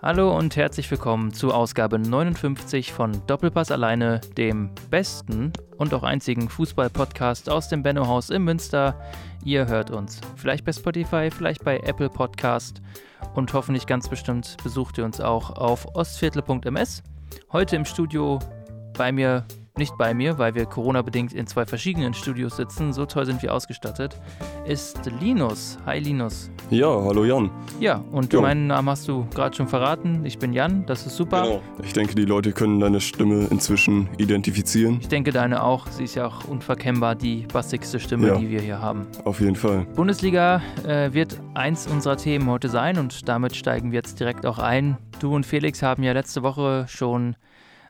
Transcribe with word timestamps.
Hallo 0.00 0.36
und 0.38 0.54
herzlich 0.54 0.88
willkommen 0.92 1.32
zu 1.32 1.52
Ausgabe 1.52 1.98
59 1.98 2.92
von 2.92 3.20
Doppelpass 3.26 3.72
alleine, 3.72 4.20
dem 4.36 4.70
besten 4.90 5.52
und 5.76 5.92
auch 5.92 6.04
einzigen 6.04 6.48
Fußball-Podcast 6.48 7.50
aus 7.50 7.68
dem 7.68 7.82
Benno-Haus 7.82 8.30
in 8.30 8.44
Münster. 8.44 8.94
Ihr 9.44 9.66
hört 9.66 9.90
uns 9.90 10.20
vielleicht 10.36 10.64
bei 10.64 10.72
Spotify, 10.72 11.32
vielleicht 11.32 11.64
bei 11.64 11.78
Apple 11.78 12.10
Podcast 12.10 12.80
und 13.34 13.52
hoffentlich 13.52 13.88
ganz 13.88 14.08
bestimmt 14.08 14.56
besucht 14.62 14.98
ihr 14.98 15.04
uns 15.04 15.20
auch 15.20 15.50
auf 15.50 15.84
ostviertel.ms. 15.96 17.02
Heute 17.50 17.74
im 17.74 17.84
Studio 17.84 18.38
bei 18.98 19.12
mir 19.12 19.44
nicht 19.78 19.96
bei 19.96 20.12
mir, 20.12 20.38
weil 20.38 20.56
wir 20.56 20.66
Corona-bedingt 20.66 21.32
in 21.32 21.46
zwei 21.46 21.64
verschiedenen 21.64 22.12
Studios 22.12 22.56
sitzen, 22.56 22.92
so 22.92 23.06
toll 23.06 23.26
sind 23.26 23.40
wir 23.44 23.54
ausgestattet, 23.54 24.20
ist 24.66 25.08
Linus. 25.20 25.78
Hi 25.86 26.00
Linus. 26.00 26.50
Ja, 26.68 26.88
hallo 26.88 27.24
Jan. 27.24 27.48
Ja, 27.78 28.02
und 28.10 28.32
Ja. 28.32 28.40
meinen 28.40 28.66
Namen 28.66 28.88
hast 28.90 29.06
du 29.06 29.24
gerade 29.32 29.54
schon 29.56 29.68
verraten. 29.68 30.26
Ich 30.26 30.40
bin 30.40 30.52
Jan, 30.52 30.84
das 30.86 31.06
ist 31.06 31.14
super. 31.16 31.42
Genau. 31.44 31.62
Ich 31.84 31.92
denke, 31.92 32.16
die 32.16 32.24
Leute 32.24 32.50
können 32.50 32.80
deine 32.80 33.00
Stimme 33.00 33.46
inzwischen 33.52 34.08
identifizieren. 34.18 34.98
Ich 35.00 35.06
denke 35.06 35.30
deine 35.30 35.62
auch. 35.62 35.86
Sie 35.86 36.02
ist 36.02 36.16
ja 36.16 36.26
auch 36.26 36.42
unverkennbar 36.48 37.14
die 37.14 37.46
bassigste 37.52 38.00
Stimme, 38.00 38.26
Ja. 38.26 38.34
die 38.36 38.50
wir 38.50 38.60
hier 38.60 38.82
haben. 38.82 39.06
Auf 39.24 39.38
jeden 39.38 39.54
Fall. 39.54 39.86
Bundesliga 39.94 40.60
äh, 40.84 41.12
wird 41.12 41.40
eins 41.54 41.86
unserer 41.86 42.16
Themen 42.16 42.50
heute 42.50 42.68
sein 42.68 42.98
und 42.98 43.28
damit 43.28 43.54
steigen 43.54 43.92
wir 43.92 43.98
jetzt 43.98 44.18
direkt 44.18 44.44
auch 44.44 44.58
ein. 44.58 44.98
Du 45.20 45.32
und 45.36 45.46
Felix 45.46 45.84
haben 45.84 46.02
ja 46.02 46.12
letzte 46.14 46.42
Woche 46.42 46.86
schon 46.88 47.36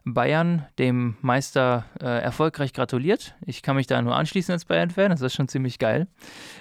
Bayern, 0.05 0.67
dem 0.79 1.17
Meister, 1.21 1.85
äh, 2.01 2.23
erfolgreich 2.23 2.73
gratuliert. 2.73 3.35
Ich 3.45 3.63
kann 3.63 3.77
mich 3.77 3.87
da 3.87 4.01
nur 4.01 4.17
anschließen 4.17 4.53
als 4.53 4.65
Bayern-Fan, 4.65 5.11
das 5.11 5.21
ist 5.21 5.35
schon 5.35 5.49
ziemlich 5.49 5.79
geil. 5.79 6.07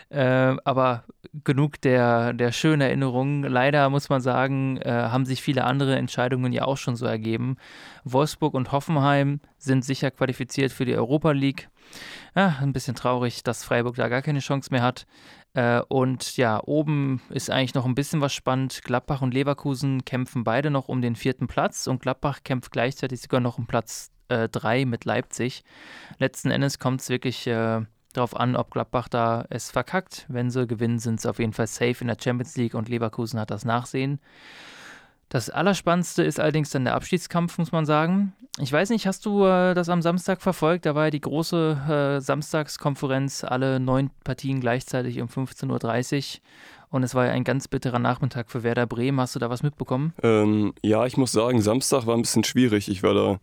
Äh, 0.10 0.56
aber 0.64 1.04
genug 1.44 1.82
der, 1.82 2.34
der 2.34 2.52
schönen 2.52 2.82
Erinnerungen. 2.82 3.44
Leider 3.44 3.90
muss 3.90 4.10
man 4.10 4.22
sagen, 4.22 4.78
äh, 4.78 4.90
haben 4.90 5.26
sich 5.26 5.42
viele 5.42 5.64
andere 5.64 5.96
Entscheidungen 5.96 6.52
ja 6.52 6.66
auch 6.66 6.78
schon 6.78 6.96
so 6.96 7.06
ergeben. 7.06 7.58
Wolfsburg 8.04 8.54
und 8.54 8.72
Hoffenheim 8.72 9.40
sind 9.58 9.84
sicher 9.84 10.12
qualifiziert 10.12 10.72
für 10.72 10.86
die 10.86 10.96
Europa 10.96 11.32
League. 11.32 11.70
Ja, 12.36 12.58
ein 12.62 12.74
bisschen 12.74 12.96
traurig, 12.96 13.44
dass 13.44 13.64
Freiburg 13.64 13.96
da 13.96 14.10
gar 14.10 14.22
keine 14.22 14.40
Chance 14.40 14.70
mehr 14.72 14.84
hat. 14.84 15.08
Äh, 15.58 15.82
und 15.88 16.38
ja, 16.38 16.62
oben 16.64 17.20
ist 17.30 17.50
eigentlich 17.50 17.74
noch 17.74 17.86
ein 17.86 17.96
bisschen 17.96 18.22
was 18.22 18.32
spannend. 18.32 18.82
Gladbach 18.84 19.24
und 19.24 19.34
Leverkusen 19.34 20.06
kämpfen 20.06 20.44
beide 20.44 20.70
noch 20.70 20.88
um 20.88 21.02
den 21.02 21.16
vierten 21.16 21.48
Platz 21.48 21.88
und 21.88 22.00
Gladbach 22.00 22.42
kämpft 22.44 22.72
gleichzeitig 22.72 23.22
sogar 23.22 23.40
noch 23.40 23.58
um 23.58 23.66
Platz 23.66 24.12
3 24.30 24.86
mit 24.86 25.06
Leipzig. 25.06 25.64
Letzten 26.20 26.52
Endes 26.52 26.80
kommt 26.80 27.02
es 27.02 27.10
wirklich 27.10 27.48
äh, 27.48 27.82
darauf 28.14 28.36
an, 28.36 28.56
ob 28.56 28.70
Gladbach 28.72 29.08
da 29.08 29.46
es 29.50 29.72
verkackt. 29.72 30.26
Wenn 30.28 30.52
sie 30.52 30.68
gewinnen, 30.68 31.00
sind 31.00 31.22
sie 31.22 31.30
auf 31.30 31.40
jeden 31.40 31.54
Fall 31.54 31.68
safe 31.68 32.02
in 32.02 32.08
der 32.08 32.18
Champions 32.22 32.56
League 32.58 32.76
und 32.76 32.90
Leverkusen 32.90 33.40
hat 33.40 33.50
das 33.50 33.66
Nachsehen. 33.66 34.20
Das 35.30 35.50
Allerspannendste 35.50 36.24
ist 36.24 36.40
allerdings 36.40 36.70
dann 36.70 36.86
der 36.86 36.96
Abschiedskampf, 36.96 37.58
muss 37.58 37.72
man 37.72 37.86
sagen. 37.86 38.34
Ich 38.60 38.72
weiß 38.72 38.90
nicht, 38.90 39.06
hast 39.06 39.26
du 39.26 39.44
äh, 39.44 39.74
das 39.74 39.90
am 39.90 40.02
Samstag 40.02 40.42
verfolgt? 40.42 40.86
Da 40.86 40.96
war 40.96 41.06
ja 41.06 41.12
die 41.12 41.22
große 41.22 42.18
äh, 42.18 42.22
Samstagskonferenz, 42.22 43.44
alle 43.44 43.80
neun 43.80 44.10
Partien 44.24 44.62
gleichzeitig 44.62 45.22
um 45.22 45.28
15.30 45.28 46.38
Uhr. 46.38 46.42
Und 46.90 47.04
es 47.04 47.14
war 47.14 47.26
ja 47.26 47.34
ein 47.34 47.44
ganz 47.44 47.68
bitterer 47.68 48.00
Nachmittag 48.00 48.50
für 48.50 48.64
Werder 48.64 48.88
Bremen. 48.88 49.20
Hast 49.20 49.36
du 49.36 49.40
da 49.40 49.50
was 49.50 49.62
mitbekommen? 49.62 50.14
Ähm, 50.24 50.74
ja, 50.82 51.06
ich 51.06 51.18
muss 51.18 51.34
sagen, 51.34 51.62
Samstag 51.62 52.08
war 52.08 52.16
ein 52.16 52.22
bisschen 52.22 52.46
schwierig. 52.46 52.88
Ich 52.90 53.04
war 53.04 53.14
da 53.14 53.40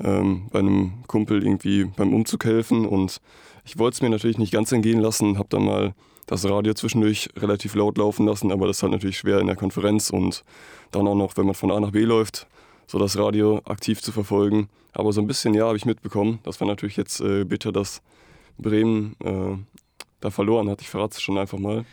ähm, 0.00 0.48
bei 0.50 0.60
einem 0.60 1.04
Kumpel 1.06 1.42
irgendwie 1.42 1.84
beim 1.84 2.14
Umzug 2.14 2.44
helfen 2.44 2.86
und 2.86 3.20
ich 3.64 3.78
wollte 3.78 3.96
es 3.96 4.02
mir 4.02 4.10
natürlich 4.10 4.38
nicht 4.38 4.52
ganz 4.52 4.72
entgehen 4.72 5.00
lassen, 5.00 5.38
habe 5.38 5.48
dann 5.50 5.64
mal 5.64 5.94
das 6.28 6.44
Radio 6.48 6.74
zwischendurch 6.74 7.30
relativ 7.36 7.74
laut 7.74 7.98
laufen 7.98 8.26
lassen, 8.26 8.52
aber 8.52 8.66
das 8.66 8.76
ist 8.76 8.82
halt 8.82 8.92
natürlich 8.92 9.18
schwer 9.18 9.40
in 9.40 9.46
der 9.46 9.56
Konferenz 9.56 10.10
und 10.10 10.44
dann 10.90 11.08
auch 11.08 11.14
noch, 11.14 11.36
wenn 11.36 11.46
man 11.46 11.54
von 11.54 11.72
A 11.72 11.80
nach 11.80 11.90
B 11.90 12.04
läuft, 12.04 12.46
so 12.86 12.98
das 12.98 13.18
Radio 13.18 13.60
aktiv 13.64 14.00
zu 14.00 14.12
verfolgen. 14.12 14.68
Aber 14.92 15.12
so 15.12 15.20
ein 15.20 15.26
bisschen, 15.26 15.54
ja, 15.54 15.66
habe 15.66 15.76
ich 15.76 15.86
mitbekommen. 15.86 16.38
Das 16.42 16.60
war 16.60 16.68
natürlich 16.68 16.96
jetzt 16.96 17.20
äh, 17.20 17.44
bitter, 17.44 17.72
dass 17.72 18.02
Bremen 18.58 19.16
äh, 19.24 19.56
da 20.20 20.30
verloren 20.30 20.68
hat. 20.68 20.82
Ich 20.82 20.88
verrate 20.88 21.14
es 21.14 21.22
schon 21.22 21.38
einfach 21.38 21.58
mal. 21.58 21.84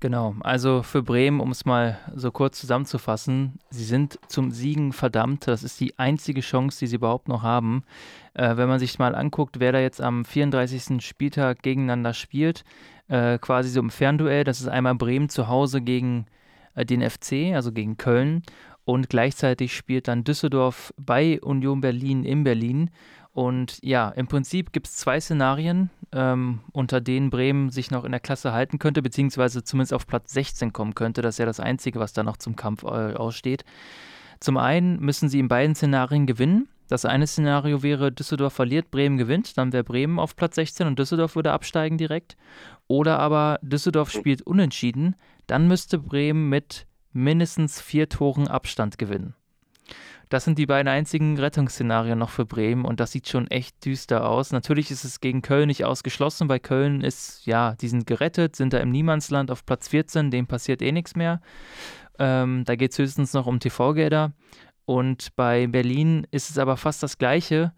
Genau, 0.00 0.34
also 0.40 0.82
für 0.82 1.02
Bremen, 1.02 1.40
um 1.40 1.50
es 1.50 1.64
mal 1.64 1.98
so 2.14 2.30
kurz 2.30 2.60
zusammenzufassen, 2.60 3.58
sie 3.70 3.84
sind 3.84 4.18
zum 4.28 4.50
Siegen 4.50 4.92
verdammt. 4.92 5.46
Das 5.46 5.62
ist 5.62 5.80
die 5.80 5.98
einzige 5.98 6.40
Chance, 6.40 6.80
die 6.80 6.88
sie 6.88 6.96
überhaupt 6.96 7.28
noch 7.28 7.42
haben. 7.42 7.84
Äh, 8.34 8.56
wenn 8.56 8.68
man 8.68 8.78
sich 8.78 8.98
mal 8.98 9.14
anguckt, 9.14 9.60
wer 9.60 9.72
da 9.72 9.78
jetzt 9.78 10.00
am 10.00 10.24
34. 10.24 11.00
Spieltag 11.02 11.62
gegeneinander 11.62 12.12
spielt, 12.12 12.64
äh, 13.08 13.38
quasi 13.38 13.68
so 13.70 13.80
im 13.80 13.90
Fernduell, 13.90 14.44
das 14.44 14.60
ist 14.60 14.68
einmal 14.68 14.94
Bremen 14.94 15.28
zu 15.28 15.48
Hause 15.48 15.80
gegen 15.80 16.26
äh, 16.74 16.84
den 16.84 17.08
FC, 17.08 17.54
also 17.54 17.72
gegen 17.72 17.96
Köln. 17.96 18.42
Und 18.84 19.08
gleichzeitig 19.08 19.74
spielt 19.74 20.08
dann 20.08 20.24
Düsseldorf 20.24 20.92
bei 20.98 21.40
Union 21.40 21.80
Berlin 21.80 22.24
in 22.24 22.44
Berlin. 22.44 22.90
Und 23.32 23.78
ja, 23.82 24.10
im 24.10 24.28
Prinzip 24.28 24.72
gibt 24.72 24.86
es 24.86 24.96
zwei 24.96 25.20
Szenarien, 25.20 25.90
ähm, 26.12 26.60
unter 26.72 27.00
denen 27.00 27.30
Bremen 27.30 27.70
sich 27.70 27.90
noch 27.90 28.04
in 28.04 28.12
der 28.12 28.20
Klasse 28.20 28.52
halten 28.52 28.78
könnte, 28.78 29.02
beziehungsweise 29.02 29.64
zumindest 29.64 29.92
auf 29.92 30.06
Platz 30.06 30.32
16 30.32 30.72
kommen 30.72 30.94
könnte. 30.94 31.20
Das 31.20 31.34
ist 31.34 31.38
ja 31.38 31.46
das 31.46 31.60
Einzige, 31.60 31.98
was 31.98 32.12
da 32.12 32.22
noch 32.22 32.36
zum 32.36 32.54
Kampf 32.54 32.84
äh, 32.84 33.14
aussteht. 33.14 33.64
Zum 34.38 34.56
einen 34.56 35.00
müssen 35.00 35.28
sie 35.28 35.40
in 35.40 35.48
beiden 35.48 35.74
Szenarien 35.74 36.26
gewinnen. 36.26 36.68
Das 36.88 37.04
eine 37.04 37.26
Szenario 37.26 37.82
wäre, 37.82 38.12
Düsseldorf 38.12 38.52
verliert, 38.52 38.90
Bremen 38.90 39.16
gewinnt, 39.16 39.56
dann 39.56 39.72
wäre 39.72 39.84
Bremen 39.84 40.18
auf 40.18 40.36
Platz 40.36 40.56
16 40.56 40.86
und 40.86 40.98
Düsseldorf 40.98 41.34
würde 41.34 41.52
absteigen 41.52 41.98
direkt. 41.98 42.36
Oder 42.86 43.18
aber 43.18 43.58
Düsseldorf 43.62 44.10
spielt 44.10 44.42
unentschieden, 44.42 45.16
dann 45.46 45.66
müsste 45.68 45.98
Bremen 45.98 46.48
mit 46.48 46.86
mindestens 47.12 47.80
vier 47.80 48.08
Toren 48.08 48.48
Abstand 48.48 48.98
gewinnen. 48.98 49.34
Das 50.28 50.44
sind 50.44 50.58
die 50.58 50.66
beiden 50.66 50.88
einzigen 50.88 51.38
Rettungsszenarien 51.38 52.18
noch 52.18 52.30
für 52.30 52.44
Bremen 52.46 52.84
und 52.84 52.98
das 52.98 53.12
sieht 53.12 53.28
schon 53.28 53.46
echt 53.48 53.84
düster 53.84 54.28
aus. 54.28 54.52
Natürlich 54.52 54.90
ist 54.90 55.04
es 55.04 55.20
gegen 55.20 55.42
Köln 55.42 55.68
nicht 55.68 55.84
ausgeschlossen, 55.84 56.48
weil 56.48 56.60
Köln 56.60 57.02
ist, 57.02 57.46
ja, 57.46 57.74
die 57.80 57.88
sind 57.88 58.06
gerettet, 58.06 58.56
sind 58.56 58.72
da 58.72 58.78
im 58.78 58.90
Niemandsland 58.90 59.50
auf 59.50 59.64
Platz 59.66 59.88
14, 59.88 60.30
dem 60.30 60.46
passiert 60.46 60.82
eh 60.82 60.92
nichts 60.92 61.14
mehr. 61.14 61.40
Ähm, 62.18 62.64
da 62.64 62.74
geht 62.74 62.92
es 62.92 62.98
höchstens 62.98 63.32
noch 63.32 63.46
um 63.46 63.60
TV-Gelder. 63.60 64.32
Und 64.86 65.34
bei 65.36 65.66
Berlin 65.66 66.26
ist 66.30 66.50
es 66.50 66.58
aber 66.58 66.76
fast 66.76 67.02
das 67.02 67.18
Gleiche 67.18 67.72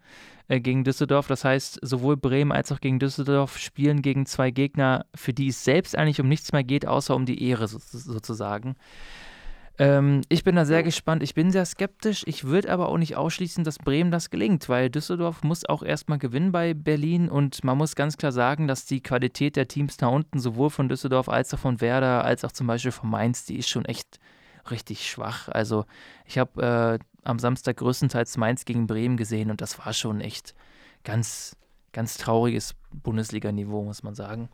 äh, 0.47 0.59
gegen 0.59 0.83
Düsseldorf. 0.83 1.27
Das 1.27 1.43
heißt, 1.43 1.79
sowohl 1.81 2.17
Bremen 2.17 2.51
als 2.51 2.71
auch 2.71 2.79
gegen 2.79 2.99
Düsseldorf 2.99 3.57
spielen 3.57 4.01
gegen 4.01 4.25
zwei 4.25 4.51
Gegner, 4.51 5.05
für 5.15 5.33
die 5.33 5.49
es 5.49 5.63
selbst 5.63 5.97
eigentlich 5.97 6.21
um 6.21 6.27
nichts 6.27 6.51
mehr 6.51 6.63
geht, 6.63 6.85
außer 6.85 7.15
um 7.15 7.25
die 7.25 7.43
Ehre 7.43 7.67
so, 7.67 7.79
sozusagen. 7.79 8.75
Ähm, 9.79 10.21
ich 10.29 10.43
bin 10.43 10.55
da 10.55 10.65
sehr 10.65 10.83
gespannt. 10.83 11.21
Ich 11.21 11.33
bin 11.35 11.51
sehr 11.51 11.65
skeptisch. 11.65 12.23
Ich 12.25 12.45
würde 12.45 12.71
aber 12.71 12.89
auch 12.89 12.97
nicht 12.97 13.15
ausschließen, 13.15 13.63
dass 13.63 13.77
Bremen 13.77 14.11
das 14.11 14.29
gelingt, 14.29 14.69
weil 14.69 14.89
Düsseldorf 14.89 15.43
muss 15.43 15.65
auch 15.65 15.83
erstmal 15.83 16.17
gewinnen 16.17 16.51
bei 16.51 16.73
Berlin 16.73 17.29
und 17.29 17.63
man 17.63 17.77
muss 17.77 17.95
ganz 17.95 18.17
klar 18.17 18.31
sagen, 18.31 18.67
dass 18.67 18.85
die 18.85 19.01
Qualität 19.01 19.55
der 19.55 19.67
Teams 19.67 19.97
da 19.97 20.07
unten, 20.07 20.39
sowohl 20.39 20.69
von 20.69 20.89
Düsseldorf 20.89 21.29
als 21.29 21.53
auch 21.53 21.59
von 21.59 21.79
Werder, 21.79 22.23
als 22.23 22.43
auch 22.43 22.51
zum 22.51 22.67
Beispiel 22.67 22.91
von 22.91 23.09
Mainz, 23.09 23.45
die 23.45 23.57
ist 23.57 23.69
schon 23.69 23.85
echt 23.85 24.19
richtig 24.71 25.09
schwach. 25.09 25.47
Also 25.49 25.85
ich 26.25 26.37
habe 26.37 26.99
äh, 27.01 27.27
am 27.27 27.39
Samstag 27.39 27.77
größtenteils 27.77 28.37
Mainz 28.37 28.65
gegen 28.65 28.87
Bremen 28.87 29.17
gesehen 29.17 29.51
und 29.51 29.61
das 29.61 29.77
war 29.79 29.93
schon 29.93 30.21
echt 30.21 30.55
ganz, 31.03 31.55
ganz 31.93 32.17
trauriges 32.17 32.73
Bundesliga-Niveau, 32.91 33.83
muss 33.83 34.03
man 34.03 34.15
sagen. 34.15 34.49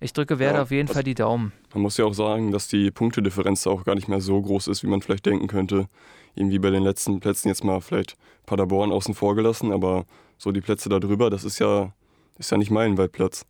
Ich 0.00 0.12
drücke 0.12 0.38
Werder 0.38 0.56
Ja, 0.58 0.62
auf 0.62 0.70
jeden 0.70 0.86
das- 0.88 0.94
Fall 0.94 1.04
die 1.04 1.14
Daumen. 1.14 1.52
Man 1.72 1.82
muss 1.82 1.96
ja 1.96 2.04
auch 2.04 2.14
sagen, 2.14 2.50
dass 2.52 2.68
die 2.68 2.90
Punktedifferenz 2.90 3.66
auch 3.66 3.84
gar 3.84 3.94
nicht 3.94 4.08
mehr 4.08 4.20
so 4.20 4.40
groß 4.42 4.66
ist, 4.68 4.82
wie 4.82 4.86
man 4.88 5.02
vielleicht 5.02 5.24
denken 5.26 5.46
könnte. 5.46 5.88
Irgendwie 6.34 6.58
bei 6.58 6.70
den 6.70 6.82
letzten 6.82 7.20
Plätzen 7.20 7.48
jetzt 7.48 7.62
mal 7.64 7.80
vielleicht 7.80 8.16
Paderborn 8.46 8.90
außen 8.92 9.14
vor 9.14 9.34
gelassen, 9.36 9.72
aber 9.72 10.04
so 10.36 10.50
die 10.52 10.60
Plätze 10.60 10.88
da 10.88 10.98
drüber, 10.98 11.30
das 11.30 11.44
ist 11.44 11.60
ja, 11.60 11.92
ist 12.38 12.50
ja 12.50 12.58
nicht 12.58 12.70
Meilenweitplatz. 12.72 13.46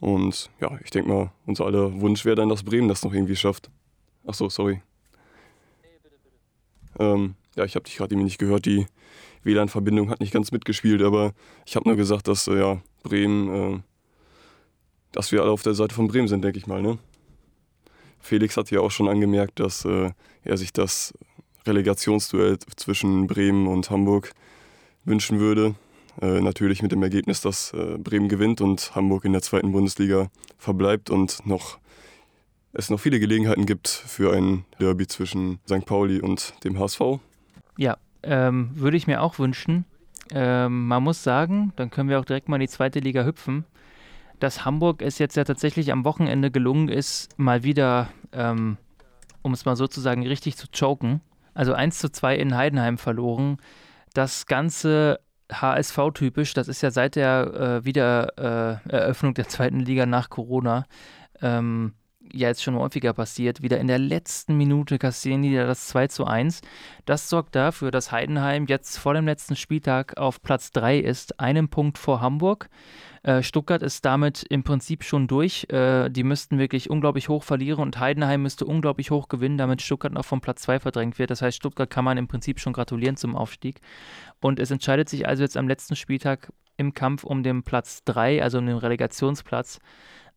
Und 0.00 0.50
ja, 0.60 0.78
ich 0.82 0.90
denke 0.90 1.10
mal, 1.10 1.30
unser 1.46 1.66
aller 1.66 2.00
Wunsch 2.00 2.24
wäre 2.24 2.36
dann, 2.36 2.48
dass 2.48 2.62
Bremen 2.62 2.88
das 2.88 3.04
noch 3.04 3.12
irgendwie 3.12 3.36
schafft. 3.36 3.70
Ach 4.26 4.34
so, 4.34 4.48
sorry. 4.48 4.82
Ähm, 6.98 7.34
ja, 7.56 7.64
ich 7.64 7.74
habe 7.74 7.84
dich 7.84 7.96
gerade 7.96 8.14
irgendwie 8.14 8.24
nicht 8.24 8.38
gehört. 8.38 8.66
Die 8.66 8.86
WLAN-Verbindung 9.42 10.10
hat 10.10 10.20
nicht 10.20 10.32
ganz 10.32 10.52
mitgespielt, 10.52 11.02
aber 11.02 11.32
ich 11.66 11.76
habe 11.76 11.88
nur 11.88 11.96
gesagt, 11.96 12.28
dass 12.28 12.46
äh, 12.46 12.58
ja, 12.58 12.82
Bremen, 13.02 13.74
äh, 13.74 13.80
dass 15.12 15.32
wir 15.32 15.42
alle 15.42 15.50
auf 15.50 15.62
der 15.62 15.74
Seite 15.74 15.94
von 15.94 16.08
Bremen 16.08 16.28
sind, 16.28 16.42
denke 16.42 16.58
ich 16.58 16.66
mal. 16.66 16.82
Ne? 16.82 16.98
Felix 18.20 18.56
hat 18.56 18.70
ja 18.70 18.80
auch 18.80 18.90
schon 18.90 19.08
angemerkt, 19.08 19.60
dass 19.60 19.84
äh, 19.84 20.10
er 20.44 20.56
sich 20.56 20.72
das 20.72 21.14
Relegationsduell 21.66 22.58
zwischen 22.76 23.26
Bremen 23.26 23.66
und 23.66 23.90
Hamburg 23.90 24.32
wünschen 25.04 25.40
würde. 25.40 25.74
Äh, 26.20 26.40
natürlich 26.40 26.82
mit 26.82 26.92
dem 26.92 27.02
Ergebnis, 27.02 27.40
dass 27.40 27.72
äh, 27.72 27.96
Bremen 27.98 28.28
gewinnt 28.28 28.60
und 28.60 28.94
Hamburg 28.94 29.24
in 29.24 29.32
der 29.32 29.42
zweiten 29.42 29.72
Bundesliga 29.72 30.30
verbleibt 30.58 31.08
und 31.08 31.46
noch 31.46 31.78
es 32.72 32.90
noch 32.90 33.00
viele 33.00 33.20
Gelegenheiten 33.20 33.66
gibt 33.66 33.88
für 33.88 34.32
ein 34.32 34.64
Derby 34.78 35.06
zwischen 35.06 35.58
St. 35.66 35.84
Pauli 35.84 36.20
und 36.20 36.54
dem 36.64 36.78
HSV. 36.78 37.00
Ja, 37.76 37.96
ähm, 38.22 38.70
würde 38.74 38.96
ich 38.96 39.06
mir 39.06 39.22
auch 39.22 39.38
wünschen. 39.38 39.84
Ähm, 40.32 40.86
man 40.86 41.02
muss 41.02 41.22
sagen, 41.22 41.72
dann 41.76 41.90
können 41.90 42.08
wir 42.08 42.20
auch 42.20 42.24
direkt 42.24 42.48
mal 42.48 42.56
in 42.56 42.60
die 42.60 42.68
zweite 42.68 43.00
Liga 43.00 43.24
hüpfen, 43.24 43.64
dass 44.38 44.64
Hamburg 44.64 45.02
es 45.02 45.18
jetzt 45.18 45.36
ja 45.36 45.44
tatsächlich 45.44 45.90
am 45.92 46.04
Wochenende 46.04 46.50
gelungen 46.50 46.88
ist, 46.88 47.36
mal 47.38 47.64
wieder 47.64 48.10
ähm, 48.32 48.76
um 49.42 49.52
es 49.52 49.64
mal 49.64 49.76
sozusagen 49.76 50.26
richtig 50.26 50.56
zu 50.56 50.66
choken. 50.68 51.20
Also 51.54 51.72
1 51.72 51.98
zu 51.98 52.10
2 52.10 52.36
in 52.36 52.56
Heidenheim 52.56 52.98
verloren. 52.98 53.58
Das 54.14 54.46
Ganze 54.46 55.20
HSV-typisch, 55.50 56.54
das 56.54 56.68
ist 56.68 56.82
ja 56.82 56.90
seit 56.90 57.16
der 57.16 57.80
äh, 57.82 57.84
Wiedereröffnung 57.84 59.32
äh, 59.32 59.34
der 59.34 59.48
zweiten 59.48 59.80
Liga 59.80 60.06
nach 60.06 60.30
Corona 60.30 60.86
ähm, 61.42 61.94
ja 62.32 62.48
jetzt 62.48 62.62
schon 62.62 62.76
häufiger 62.76 63.12
passiert. 63.12 63.62
Wieder 63.62 63.78
in 63.78 63.86
der 63.86 63.98
letzten 63.98 64.56
Minute 64.56 64.98
kassieren 64.98 65.42
die 65.42 65.54
das 65.54 65.88
2 65.88 66.08
zu 66.08 66.26
1. 66.26 66.60
Das 67.04 67.28
sorgt 67.28 67.54
dafür, 67.54 67.90
dass 67.90 68.12
Heidenheim 68.12 68.66
jetzt 68.66 68.98
vor 68.98 69.14
dem 69.14 69.26
letzten 69.26 69.56
Spieltag 69.56 70.16
auf 70.16 70.42
Platz 70.42 70.72
3 70.72 70.98
ist, 70.98 71.40
einen 71.40 71.68
Punkt 71.68 71.98
vor 71.98 72.20
Hamburg. 72.20 72.68
Äh, 73.22 73.42
Stuttgart 73.42 73.82
ist 73.82 74.04
damit 74.04 74.44
im 74.48 74.62
Prinzip 74.62 75.04
schon 75.04 75.26
durch. 75.26 75.66
Äh, 75.70 76.08
die 76.08 76.24
müssten 76.24 76.58
wirklich 76.58 76.88
unglaublich 76.88 77.28
hoch 77.28 77.42
verlieren 77.42 77.80
und 77.80 77.98
Heidenheim 77.98 78.42
müsste 78.42 78.64
unglaublich 78.64 79.10
hoch 79.10 79.28
gewinnen, 79.28 79.58
damit 79.58 79.82
Stuttgart 79.82 80.12
noch 80.12 80.24
vom 80.24 80.40
Platz 80.40 80.62
2 80.62 80.80
verdrängt 80.80 81.18
wird. 81.18 81.30
Das 81.30 81.42
heißt, 81.42 81.56
Stuttgart 81.56 81.90
kann 81.90 82.04
man 82.04 82.16
im 82.16 82.28
Prinzip 82.28 82.60
schon 82.60 82.72
gratulieren 82.72 83.16
zum 83.16 83.36
Aufstieg. 83.36 83.80
Und 84.40 84.58
es 84.58 84.70
entscheidet 84.70 85.08
sich 85.08 85.28
also 85.28 85.42
jetzt 85.42 85.56
am 85.56 85.68
letzten 85.68 85.96
Spieltag 85.96 86.52
im 86.78 86.94
Kampf 86.94 87.24
um 87.24 87.42
den 87.42 87.62
Platz 87.62 88.04
3, 88.04 88.42
also 88.42 88.58
um 88.58 88.66
den 88.66 88.78
Relegationsplatz. 88.78 89.80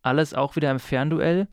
Alles 0.02 0.34
auch 0.34 0.56
wieder 0.56 0.70
im 0.70 0.78
Fernduell. 0.78 1.48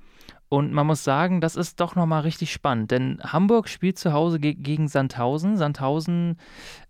Und 0.54 0.74
man 0.74 0.86
muss 0.86 1.06
sagen, 1.06 1.40
das 1.40 1.56
ist 1.56 1.80
doch 1.80 1.96
nochmal 1.96 2.24
richtig 2.24 2.52
spannend, 2.52 2.92
denn 2.92 3.22
Hamburg 3.24 3.70
spielt 3.70 3.98
zu 3.98 4.12
Hause 4.12 4.38
ge 4.38 4.54
gegen 4.54 4.90
Sandhausen. 4.90 5.56
Sandhausen 5.56 6.38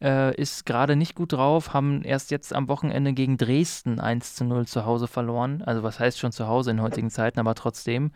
äh, 0.01 0.35
ist 0.35 0.65
gerade 0.65 0.95
nicht 0.95 1.13
gut 1.13 1.33
drauf, 1.33 1.71
haben 1.71 2.01
erst 2.01 2.31
jetzt 2.31 2.55
am 2.55 2.67
Wochenende 2.69 3.13
gegen 3.13 3.37
Dresden 3.37 3.99
1 3.99 4.33
zu 4.33 4.45
0 4.45 4.65
zu 4.65 4.87
Hause 4.87 5.05
verloren. 5.05 5.61
Also 5.63 5.83
was 5.83 5.99
heißt 5.99 6.17
schon 6.17 6.31
zu 6.31 6.47
Hause 6.47 6.71
in 6.71 6.81
heutigen 6.81 7.11
Zeiten, 7.11 7.39
aber 7.39 7.53
trotzdem. 7.53 8.13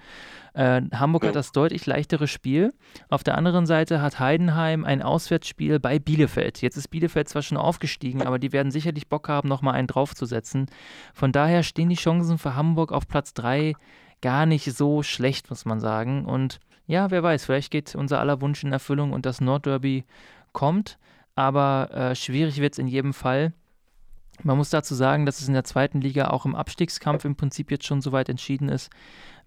Äh, 0.55 0.81
Hamburg 0.95 1.27
hat 1.27 1.35
das 1.35 1.51
deutlich 1.51 1.85
leichtere 1.85 2.27
Spiel. 2.27 2.73
Auf 3.09 3.23
der 3.23 3.37
anderen 3.37 3.67
Seite 3.67 4.01
hat 4.01 4.19
Heidenheim 4.19 4.83
ein 4.83 5.03
Auswärtsspiel 5.03 5.79
bei 5.79 5.99
Bielefeld. 5.99 6.63
Jetzt 6.63 6.75
ist 6.75 6.87
Bielefeld 6.87 7.29
zwar 7.29 7.43
schon 7.43 7.59
aufgestiegen, 7.59 8.23
aber 8.23 8.39
die 8.39 8.51
werden 8.51 8.71
sicherlich 8.71 9.09
Bock 9.09 9.29
haben, 9.29 9.47
nochmal 9.47 9.75
einen 9.75 9.89
draufzusetzen. 9.89 10.65
Von 11.13 11.31
daher 11.31 11.61
stehen 11.61 11.89
die 11.89 11.95
Chancen 11.95 12.39
für 12.39 12.55
Hamburg 12.55 12.91
auf 12.91 13.07
Platz 13.07 13.35
3 13.35 13.75
gar 14.21 14.45
nicht 14.45 14.71
so 14.73 15.03
schlecht, 15.03 15.49
muss 15.49 15.65
man 15.65 15.79
sagen. 15.79 16.25
Und 16.25 16.59
ja, 16.87 17.11
wer 17.11 17.23
weiß, 17.23 17.45
vielleicht 17.45 17.71
geht 17.71 17.95
unser 17.95 18.19
aller 18.19 18.41
Wunsch 18.41 18.63
in 18.63 18.71
Erfüllung 18.71 19.13
und 19.13 19.25
das 19.25 19.41
Nordderby 19.41 20.05
kommt. 20.51 20.97
Aber 21.35 21.89
äh, 21.93 22.15
schwierig 22.15 22.61
wird 22.61 22.73
es 22.73 22.79
in 22.79 22.87
jedem 22.87 23.13
Fall. 23.13 23.53
Man 24.43 24.57
muss 24.57 24.69
dazu 24.69 24.95
sagen, 24.95 25.25
dass 25.25 25.39
es 25.39 25.47
in 25.47 25.53
der 25.53 25.63
zweiten 25.63 26.01
Liga 26.01 26.27
auch 26.27 26.45
im 26.45 26.55
Abstiegskampf 26.55 27.23
im 27.25 27.35
Prinzip 27.35 27.71
jetzt 27.71 27.85
schon 27.85 28.01
soweit 28.01 28.27
entschieden 28.29 28.69
ist. 28.69 28.89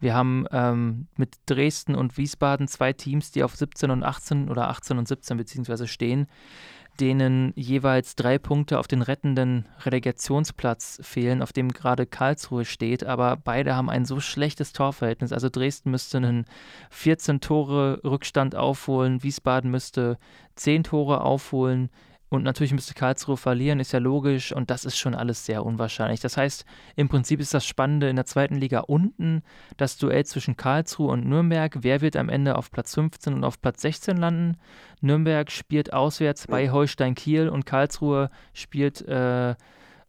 Wir 0.00 0.14
haben 0.14 0.46
ähm, 0.50 1.08
mit 1.16 1.36
Dresden 1.46 1.94
und 1.94 2.16
Wiesbaden 2.16 2.68
zwei 2.68 2.92
Teams, 2.92 3.30
die 3.30 3.42
auf 3.42 3.54
17 3.54 3.90
und 3.90 4.02
18 4.02 4.48
oder 4.48 4.68
18 4.68 4.98
und 4.98 5.08
17 5.08 5.36
beziehungsweise 5.36 5.86
stehen 5.86 6.26
denen 7.00 7.52
jeweils 7.56 8.16
drei 8.16 8.38
Punkte 8.38 8.78
auf 8.78 8.88
den 8.88 9.02
rettenden 9.02 9.66
Relegationsplatz 9.84 11.00
fehlen, 11.02 11.42
auf 11.42 11.52
dem 11.52 11.72
gerade 11.72 12.06
Karlsruhe 12.06 12.64
steht. 12.64 13.04
Aber 13.04 13.36
beide 13.36 13.76
haben 13.76 13.90
ein 13.90 14.04
so 14.04 14.20
schlechtes 14.20 14.72
Torverhältnis. 14.72 15.32
Also 15.32 15.48
Dresden 15.48 15.90
müsste 15.90 16.18
einen 16.18 16.44
14 16.90 17.40
Tore 17.40 18.00
Rückstand 18.04 18.54
aufholen, 18.54 19.22
Wiesbaden 19.22 19.70
müsste 19.70 20.18
10 20.56 20.84
Tore 20.84 21.22
aufholen. 21.22 21.90
Und 22.30 22.42
natürlich 22.42 22.72
müsste 22.72 22.94
Karlsruhe 22.94 23.36
verlieren, 23.36 23.80
ist 23.80 23.92
ja 23.92 23.98
logisch. 23.98 24.52
Und 24.52 24.70
das 24.70 24.84
ist 24.84 24.98
schon 24.98 25.14
alles 25.14 25.46
sehr 25.46 25.64
unwahrscheinlich. 25.64 26.20
Das 26.20 26.36
heißt, 26.36 26.64
im 26.96 27.08
Prinzip 27.08 27.40
ist 27.40 27.54
das 27.54 27.66
Spannende 27.66 28.08
in 28.08 28.16
der 28.16 28.26
zweiten 28.26 28.56
Liga 28.56 28.80
unten 28.80 29.42
das 29.76 29.96
Duell 29.96 30.26
zwischen 30.26 30.56
Karlsruhe 30.56 31.10
und 31.10 31.26
Nürnberg. 31.26 31.78
Wer 31.80 32.00
wird 32.00 32.16
am 32.16 32.28
Ende 32.28 32.56
auf 32.56 32.70
Platz 32.70 32.94
15 32.94 33.34
und 33.34 33.44
auf 33.44 33.60
Platz 33.60 33.82
16 33.82 34.16
landen? 34.16 34.58
Nürnberg 35.00 35.50
spielt 35.50 35.92
auswärts 35.92 36.46
bei 36.46 36.70
Holstein 36.70 37.14
Kiel 37.14 37.48
und 37.48 37.64
Karlsruhe 37.64 38.30
spielt 38.52 39.06
äh, 39.08 39.54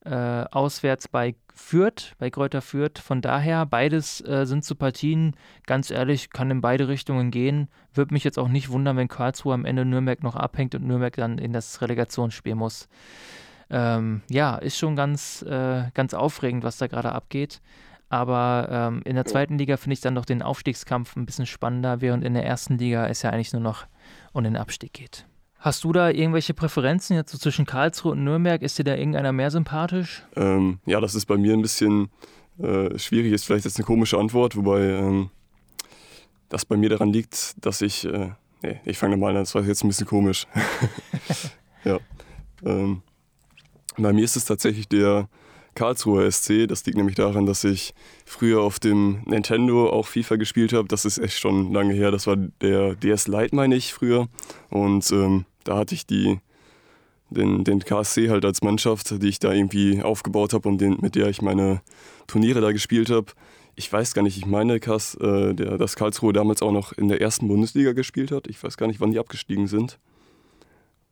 äh, 0.06 0.46
auswärts 0.52 1.08
bei 1.08 1.36
Fürth, 1.60 2.16
bei 2.18 2.30
Kräuter 2.30 2.62
Fürth. 2.62 3.00
Von 3.00 3.22
daher, 3.22 3.66
beides 3.66 4.22
äh, 4.22 4.46
sind 4.46 4.64
zu 4.64 4.76
Partien, 4.76 5.36
ganz 5.68 5.92
ehrlich, 5.92 6.32
kann 6.32 6.50
in 6.50 6.62
beide 6.62 6.88
Richtungen 6.88 7.30
gehen. 7.30 7.68
Würde 7.94 8.14
mich 8.14 8.24
jetzt 8.24 8.40
auch 8.40 8.48
nicht 8.48 8.70
wundern, 8.70 8.98
wenn 8.98 9.08
Karlsruhe 9.08 9.54
am 9.54 9.66
Ende 9.66 9.86
Nürnberg 9.86 10.24
noch 10.24 10.36
abhängt 10.36 10.74
und 10.74 10.88
Nürnberg 10.88 11.16
dann 11.16 11.38
in 11.38 11.54
das 11.54 11.82
Relegationsspiel 11.82 12.56
muss. 12.56 12.88
Ähm, 13.70 14.22
ja, 14.30 14.56
ist 14.56 14.80
schon 14.80 14.96
ganz, 14.96 15.44
äh, 15.44 15.92
ganz 15.94 16.16
aufregend, 16.16 16.64
was 16.64 16.78
da 16.78 16.88
gerade 16.88 17.12
abgeht. 17.12 17.62
Aber 18.10 18.68
ähm, 18.72 19.02
in 19.06 19.16
der 19.16 19.26
zweiten 19.26 19.60
Liga 19.60 19.78
finde 19.78 19.94
ich 19.94 20.02
dann 20.02 20.16
doch 20.16 20.26
den 20.26 20.42
Aufstiegskampf 20.42 21.16
ein 21.16 21.28
bisschen 21.28 21.46
spannender, 21.46 22.02
während 22.02 22.24
in 22.24 22.34
der 22.34 22.46
ersten 22.46 22.80
Liga 22.80 23.06
es 23.08 23.22
ja 23.22 23.30
eigentlich 23.30 23.54
nur 23.54 23.62
noch 23.62 23.86
um 24.34 24.44
den 24.44 24.58
Abstieg 24.58 24.94
geht. 24.94 25.29
Hast 25.60 25.84
du 25.84 25.92
da 25.92 26.10
irgendwelche 26.10 26.54
Präferenzen 26.54 27.18
jetzt 27.18 27.32
so 27.32 27.38
zwischen 27.38 27.66
Karlsruhe 27.66 28.14
und 28.14 28.24
Nürnberg? 28.24 28.62
Ist 28.62 28.80
dir 28.80 28.86
da 28.86 28.96
irgendeiner 28.96 29.34
mehr 29.34 29.52
sympathisch? 29.52 30.24
Ähm, 30.38 30.80
ja, 30.86 31.02
das 31.02 31.16
ist 31.16 31.26
bei 31.26 31.38
mir 31.38 31.54
ein 31.54 31.62
bisschen 31.62 32.10
äh, 32.60 32.98
schwierig, 32.98 33.34
ist 33.34 33.46
vielleicht 33.46 33.66
jetzt 33.66 33.78
eine 33.78 33.86
komische 33.86 34.18
Antwort, 34.18 34.56
wobei 34.56 34.80
ähm, 34.80 35.30
das 36.48 36.64
bei 36.64 36.78
mir 36.78 36.88
daran 36.88 37.12
liegt, 37.12 37.64
dass 37.66 37.82
ich, 37.82 38.06
äh, 38.06 38.32
nee, 38.64 38.80
ich 38.86 38.98
fange 38.98 39.18
mal 39.18 39.30
an, 39.30 39.44
das 39.44 39.54
war 39.54 39.64
jetzt 39.64 39.84
ein 39.84 39.90
bisschen 39.90 40.08
komisch. 40.08 40.48
ja. 41.84 42.00
Ähm, 42.66 43.02
bei 43.98 44.14
mir 44.14 44.24
ist 44.24 44.38
es 44.38 44.46
tatsächlich 44.46 44.88
der 44.88 45.28
Karlsruher 45.80 46.30
SC. 46.30 46.68
Das 46.68 46.86
liegt 46.86 46.98
nämlich 46.98 47.16
daran, 47.16 47.46
dass 47.46 47.64
ich 47.64 47.94
früher 48.26 48.62
auf 48.62 48.82
dem 48.82 49.22
Nintendo 49.26 49.90
auch 49.90 50.08
FIFA 50.08 50.36
gespielt 50.36 50.74
habe. 50.74 50.90
Das 50.90 51.06
ist 51.06 51.20
echt 51.20 51.40
schon 51.40 51.72
lange 51.72 51.94
her. 51.94 52.12
Das 52.12 52.28
war 52.28 52.36
der 52.36 52.96
DS 52.96 53.30
Lite, 53.30 53.56
meine 53.56 53.78
ich, 53.78 53.94
früher. 53.94 54.28
Und 54.70 55.10
ähm, 55.14 55.46
da 55.64 55.78
hatte 55.78 55.96
ich 55.96 56.06
die, 56.06 56.42
den, 57.30 57.64
den 57.64 57.80
KSC 57.80 58.30
halt 58.30 58.44
als 58.44 58.62
Mannschaft, 58.62 59.24
die 59.24 59.30
ich 59.30 59.40
da 59.40 59.54
irgendwie 59.54 60.04
aufgebaut 60.04 60.52
habe 60.52 60.68
und 60.68 60.82
den, 60.82 60.98
mit 61.00 61.16
der 61.16 61.28
ich 61.28 61.42
meine 61.42 61.82
Turniere 62.28 62.60
da 62.60 62.74
gespielt 62.74 63.10
habe. 63.10 63.28
Ich 63.78 63.92
weiß 63.92 64.14
gar 64.14 64.24
nicht, 64.24 64.36
ich 64.36 64.46
meine, 64.46 64.82
Kass, 64.82 65.16
äh, 65.16 65.54
der, 65.54 65.78
dass 65.78 65.96
Karlsruhe 65.96 66.34
damals 66.34 66.62
auch 66.62 66.74
noch 66.74 66.92
in 66.92 67.08
der 67.08 67.22
ersten 67.22 67.48
Bundesliga 67.48 67.94
gespielt 67.94 68.32
hat. 68.32 68.48
Ich 68.48 68.62
weiß 68.62 68.76
gar 68.76 68.88
nicht, 68.88 69.00
wann 69.00 69.12
die 69.12 69.20
abgestiegen 69.20 69.68
sind. 69.68 69.98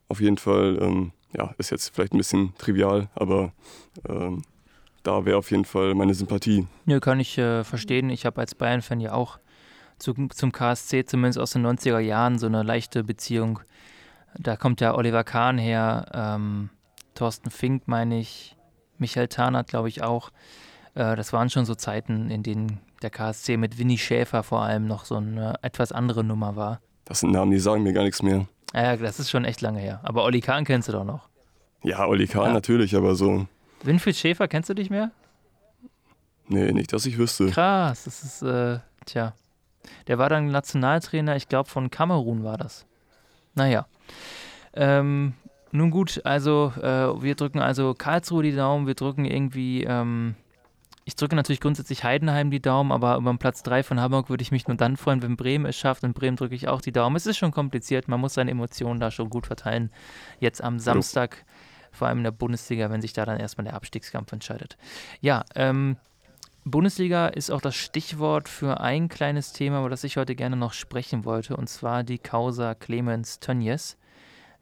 Auf 0.08 0.20
jeden 0.20 0.36
Fall, 0.36 0.78
ähm, 0.82 1.12
ja, 1.34 1.54
ist 1.56 1.70
jetzt 1.70 1.94
vielleicht 1.94 2.12
ein 2.12 2.18
bisschen 2.18 2.52
trivial, 2.58 3.08
aber 3.14 3.54
ähm, 4.06 4.42
da 5.08 5.24
wäre 5.24 5.38
auf 5.38 5.50
jeden 5.50 5.64
Fall 5.64 5.94
meine 5.94 6.12
Sympathie. 6.12 6.66
Nö, 6.84 7.00
kann 7.00 7.18
ich 7.18 7.38
äh, 7.38 7.64
verstehen. 7.64 8.10
Ich 8.10 8.26
habe 8.26 8.42
als 8.42 8.54
Bayern-Fan 8.54 9.00
ja 9.00 9.12
auch 9.12 9.38
zu, 9.98 10.12
zum 10.12 10.52
KSC, 10.52 11.06
zumindest 11.06 11.38
aus 11.38 11.52
den 11.52 11.66
90er 11.66 11.98
Jahren, 11.98 12.38
so 12.38 12.46
eine 12.46 12.62
leichte 12.62 13.04
Beziehung. 13.04 13.60
Da 14.38 14.56
kommt 14.56 14.82
ja 14.82 14.94
Oliver 14.94 15.24
Kahn 15.24 15.56
her, 15.56 16.04
ähm, 16.12 16.68
Thorsten 17.14 17.50
Fink, 17.50 17.88
meine 17.88 18.20
ich, 18.20 18.54
Michael 18.98 19.28
Tarnert, 19.28 19.68
glaube 19.68 19.88
ich 19.88 20.02
auch. 20.02 20.30
Äh, 20.94 21.16
das 21.16 21.32
waren 21.32 21.48
schon 21.48 21.64
so 21.64 21.74
Zeiten, 21.74 22.30
in 22.30 22.42
denen 22.42 22.78
der 23.00 23.08
KSC 23.08 23.56
mit 23.56 23.78
Winnie 23.78 23.96
Schäfer 23.96 24.42
vor 24.42 24.60
allem 24.62 24.86
noch 24.86 25.06
so 25.06 25.16
eine 25.16 25.54
etwas 25.62 25.90
andere 25.90 26.22
Nummer 26.22 26.54
war. 26.54 26.80
Das 27.06 27.20
sind 27.20 27.32
Namen, 27.32 27.50
die 27.50 27.60
sagen 27.60 27.82
mir 27.82 27.94
gar 27.94 28.04
nichts 28.04 28.22
mehr. 28.22 28.46
Ja, 28.74 28.94
das 28.96 29.18
ist 29.18 29.30
schon 29.30 29.46
echt 29.46 29.62
lange 29.62 29.80
her. 29.80 30.00
Aber 30.02 30.24
Olli 30.24 30.42
Kahn 30.42 30.66
kennst 30.66 30.88
du 30.88 30.92
doch 30.92 31.04
noch. 31.04 31.30
Ja, 31.82 32.06
Olli 32.06 32.26
Kahn 32.26 32.48
ja. 32.48 32.52
natürlich, 32.52 32.94
aber 32.94 33.14
so. 33.14 33.46
Winfried 33.82 34.16
Schäfer, 34.16 34.48
kennst 34.48 34.68
du 34.68 34.74
dich 34.74 34.90
mehr? 34.90 35.10
Nee, 36.48 36.72
nicht, 36.72 36.92
dass 36.92 37.06
ich 37.06 37.18
wüsste. 37.18 37.50
Krass, 37.50 38.04
das 38.04 38.22
ist, 38.24 38.42
äh, 38.42 38.78
tja. 39.04 39.34
Der 40.06 40.18
war 40.18 40.28
dann 40.28 40.50
Nationaltrainer, 40.50 41.36
ich 41.36 41.48
glaube 41.48 41.68
von 41.68 41.90
Kamerun 41.90 42.42
war 42.44 42.56
das. 42.56 42.86
Naja. 43.54 43.86
Ähm, 44.74 45.34
nun 45.70 45.90
gut, 45.90 46.20
also 46.24 46.72
äh, 46.80 47.22
wir 47.22 47.34
drücken 47.34 47.58
also 47.58 47.94
Karlsruhe 47.94 48.42
die 48.42 48.54
Daumen, 48.54 48.86
wir 48.86 48.94
drücken 48.94 49.24
irgendwie, 49.24 49.84
ähm, 49.84 50.34
ich 51.04 51.16
drücke 51.16 51.36
natürlich 51.36 51.60
grundsätzlich 51.60 52.04
Heidenheim 52.04 52.50
die 52.50 52.60
Daumen, 52.60 52.92
aber 52.92 53.16
über 53.16 53.32
den 53.32 53.38
Platz 53.38 53.62
3 53.62 53.82
von 53.82 54.00
Hamburg 54.00 54.28
würde 54.28 54.42
ich 54.42 54.50
mich 54.50 54.68
nur 54.68 54.76
dann 54.76 54.96
freuen, 54.96 55.22
wenn 55.22 55.36
Bremen 55.36 55.66
es 55.66 55.76
schafft. 55.76 56.04
Und 56.04 56.12
Bremen 56.12 56.36
drücke 56.36 56.54
ich 56.54 56.68
auch 56.68 56.82
die 56.82 56.92
Daumen. 56.92 57.16
Es 57.16 57.26
ist 57.26 57.38
schon 57.38 57.50
kompliziert, 57.50 58.08
man 58.08 58.20
muss 58.20 58.34
seine 58.34 58.50
Emotionen 58.50 59.00
da 59.00 59.10
schon 59.10 59.30
gut 59.30 59.46
verteilen. 59.46 59.90
Jetzt 60.38 60.62
am 60.62 60.78
Samstag, 60.78 61.46
vor 61.98 62.08
allem 62.08 62.18
in 62.18 62.24
der 62.24 62.30
Bundesliga, 62.30 62.90
wenn 62.90 63.02
sich 63.02 63.12
da 63.12 63.26
dann 63.26 63.40
erstmal 63.40 63.64
der 63.64 63.74
Abstiegskampf 63.74 64.32
entscheidet. 64.32 64.78
Ja, 65.20 65.44
ähm, 65.54 65.96
Bundesliga 66.64 67.28
ist 67.28 67.50
auch 67.50 67.60
das 67.60 67.74
Stichwort 67.76 68.48
für 68.48 68.80
ein 68.80 69.08
kleines 69.08 69.52
Thema, 69.52 69.80
über 69.80 69.90
das 69.90 70.04
ich 70.04 70.16
heute 70.16 70.34
gerne 70.34 70.56
noch 70.56 70.72
sprechen 70.72 71.24
wollte, 71.24 71.56
und 71.56 71.68
zwar 71.68 72.04
die 72.04 72.18
Causa 72.18 72.74
Clemens 72.74 73.40
Tönjes. 73.40 73.96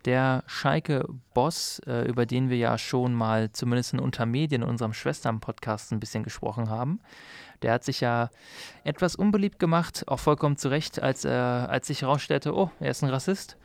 Der 0.04 0.44
Schalke-Boss, 0.46 1.80
äh, 1.86 2.08
über 2.08 2.26
den 2.26 2.48
wir 2.48 2.56
ja 2.56 2.78
schon 2.78 3.12
mal 3.12 3.50
zumindest 3.50 3.92
in 3.92 3.98
Untermedien 3.98 4.62
in 4.62 4.68
unserem 4.68 4.92
Schwestern-Podcast 4.92 5.90
ein 5.90 5.98
bisschen 5.98 6.22
gesprochen 6.22 6.70
haben, 6.70 7.00
der 7.62 7.72
hat 7.72 7.82
sich 7.82 8.00
ja 8.00 8.30
etwas 8.84 9.16
unbeliebt 9.16 9.58
gemacht, 9.58 10.04
auch 10.06 10.20
vollkommen 10.20 10.56
zu 10.56 10.68
Recht, 10.68 11.02
als, 11.02 11.24
äh, 11.24 11.30
als 11.30 11.88
sich 11.88 12.02
herausstellte, 12.02 12.54
oh, 12.54 12.70
er 12.78 12.90
ist 12.90 13.02
ein 13.02 13.10
Rassist. 13.10 13.56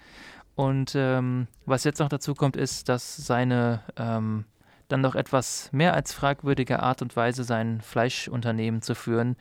Und 0.56 0.94
ähm, 0.96 1.48
was 1.66 1.84
jetzt 1.84 2.00
noch 2.00 2.10
dazu 2.10 2.36
kommt, 2.36 2.58
ist, 2.58 2.90
dass 2.90 3.18
seine 3.18 3.82
ähm, 3.98 4.46
dann 4.90 5.04
doch 5.04 5.16
etwas 5.16 5.70
mehr 5.72 5.94
als 5.94 6.14
fragwürdige 6.14 6.82
Art 6.82 7.02
und 7.02 7.16
Weise, 7.16 7.44
sein 7.44 7.82
Fleischunternehmen 7.82 8.82
zu 8.82 8.94
führen, 8.94 9.38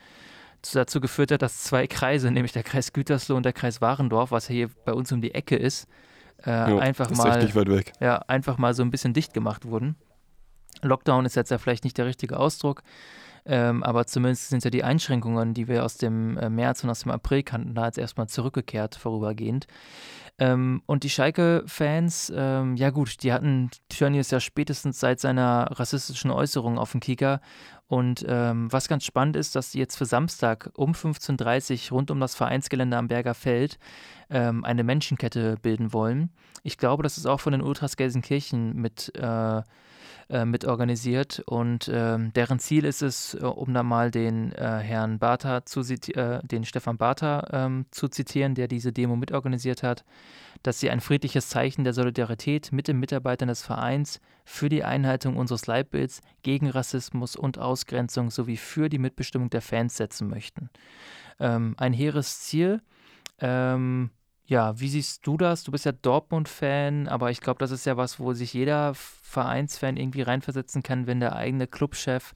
dazu 0.72 1.00
geführt 1.00 1.32
hat, 1.32 1.42
dass 1.42 1.64
zwei 1.64 1.86
Kreise, 1.86 2.30
nämlich 2.32 2.52
der 2.52 2.62
Kreis 2.62 2.92
Gütersloh 2.92 3.36
und 3.36 3.44
der 3.44 3.52
Kreis 3.52 3.80
Warendorf, 3.80 4.30
was 4.30 4.46
hier 4.46 4.70
bei 4.84 4.92
uns 4.92 5.10
um 5.12 5.20
die 5.20 5.34
Ecke 5.34 5.56
ist, 5.56 5.88
äh, 6.46 6.70
jo, 6.70 6.78
einfach 6.78 7.10
mal 7.10 7.40
Ja, 8.00 8.18
einfach 8.28 8.56
mal 8.56 8.72
so 8.74 8.82
ein 8.82 8.90
bisschen 8.90 9.12
dicht 9.12 9.34
gemacht 9.34 9.64
wurden. 9.66 9.96
Lockdown 10.82 11.26
ist 11.26 11.36
jetzt 11.36 11.50
ja 11.50 11.58
vielleicht 11.58 11.84
nicht 11.84 11.98
der 11.98 12.06
richtige 12.06 12.38
Ausdruck, 12.38 12.82
ähm, 13.46 13.82
aber 13.82 14.06
zumindest 14.06 14.48
sind 14.48 14.64
ja 14.64 14.70
die 14.70 14.84
Einschränkungen, 14.84 15.54
die 15.54 15.68
wir 15.68 15.84
aus 15.84 15.96
dem 15.96 16.36
äh, 16.36 16.50
März 16.50 16.84
und 16.84 16.90
aus 16.90 17.00
dem 17.00 17.10
April 17.10 17.42
kannten, 17.42 17.74
da 17.74 17.86
jetzt 17.86 17.98
erstmal 17.98 18.28
zurückgekehrt 18.28 18.94
vorübergehend. 18.94 19.66
Ähm, 20.40 20.82
und 20.86 21.04
die 21.04 21.10
Schalke-Fans, 21.10 22.32
ähm, 22.34 22.74
ja 22.76 22.88
gut, 22.88 23.22
die 23.22 23.32
hatten 23.32 23.70
Tönnies 23.90 24.30
ja 24.30 24.40
spätestens 24.40 24.98
seit 24.98 25.20
seiner 25.20 25.68
rassistischen 25.78 26.30
Äußerung 26.30 26.78
auf 26.78 26.92
dem 26.92 27.00
Kicker. 27.00 27.40
Und 27.88 28.24
ähm, 28.26 28.72
was 28.72 28.88
ganz 28.88 29.04
spannend 29.04 29.36
ist, 29.36 29.54
dass 29.54 29.74
jetzt 29.74 29.96
für 29.96 30.06
Samstag 30.06 30.70
um 30.76 30.92
15.30 30.92 31.90
Uhr 31.90 31.98
rund 31.98 32.10
um 32.10 32.20
das 32.20 32.34
Vereinsgelände 32.34 32.96
am 32.96 33.08
Berger 33.08 33.34
Feld 33.34 33.78
ähm, 34.30 34.64
eine 34.64 34.82
Menschenkette 34.82 35.56
bilden 35.60 35.92
wollen. 35.92 36.30
Ich 36.62 36.78
glaube, 36.78 37.02
das 37.02 37.18
ist 37.18 37.26
auch 37.26 37.40
von 37.40 37.52
den 37.52 37.62
Ultras 37.62 37.96
Gelsenkirchen 37.96 38.76
mit 38.76 39.14
äh, 39.16 39.62
äh, 40.30 40.44
mit 40.44 40.64
organisiert. 40.64 41.42
Und 41.46 41.88
äh, 41.88 42.16
deren 42.18 42.60
Ziel 42.60 42.84
ist 42.84 43.02
es, 43.02 43.34
äh, 43.34 43.44
um 43.44 43.74
da 43.74 43.82
mal 43.82 44.10
den 44.10 44.52
äh, 44.52 44.78
Herrn 44.78 45.18
Bartha 45.18 45.64
zu 45.66 45.80
äh, 45.80 46.40
den 46.44 46.64
Stefan 46.64 46.96
Bartha 46.96 47.48
ähm, 47.52 47.86
zu 47.90 48.08
zitieren, 48.08 48.54
der 48.54 48.68
diese 48.68 48.92
Demo 48.92 49.16
mitorganisiert 49.16 49.82
hat, 49.82 50.04
dass 50.62 50.78
sie 50.78 50.88
ein 50.88 51.00
friedliches 51.00 51.48
Zeichen 51.48 51.82
der 51.82 51.94
Solidarität 51.94 52.70
mit 52.70 52.86
den 52.86 53.00
Mitarbeitern 53.00 53.48
des 53.48 53.62
Vereins 53.62 54.20
für 54.44 54.68
die 54.68 54.84
Einhaltung 54.84 55.36
unseres 55.36 55.66
Leitbilds 55.66 56.20
gegen 56.42 56.70
Rassismus 56.70 57.34
und 57.34 57.58
Ausgrenzung 57.58 58.30
sowie 58.30 58.56
für 58.56 58.88
die 58.88 58.98
Mitbestimmung 58.98 59.50
der 59.50 59.62
Fans 59.62 59.96
setzen 59.96 60.28
möchten. 60.28 60.70
Ähm, 61.40 61.74
ein 61.76 61.92
hehres 61.92 62.40
Ziel. 62.42 62.82
Ähm, 63.40 64.10
ja, 64.50 64.78
wie 64.80 64.88
siehst 64.88 65.24
du 65.28 65.36
das? 65.36 65.62
Du 65.62 65.70
bist 65.70 65.84
ja 65.84 65.92
Dortmund-Fan, 65.92 67.06
aber 67.06 67.30
ich 67.30 67.40
glaube, 67.40 67.60
das 67.60 67.70
ist 67.70 67.86
ja 67.86 67.96
was, 67.96 68.18
wo 68.18 68.32
sich 68.32 68.52
jeder 68.52 68.94
Vereinsfan 68.94 69.96
irgendwie 69.96 70.22
reinversetzen 70.22 70.82
kann, 70.82 71.06
wenn 71.06 71.20
der 71.20 71.36
eigene 71.36 71.68
Clubchef 71.68 72.34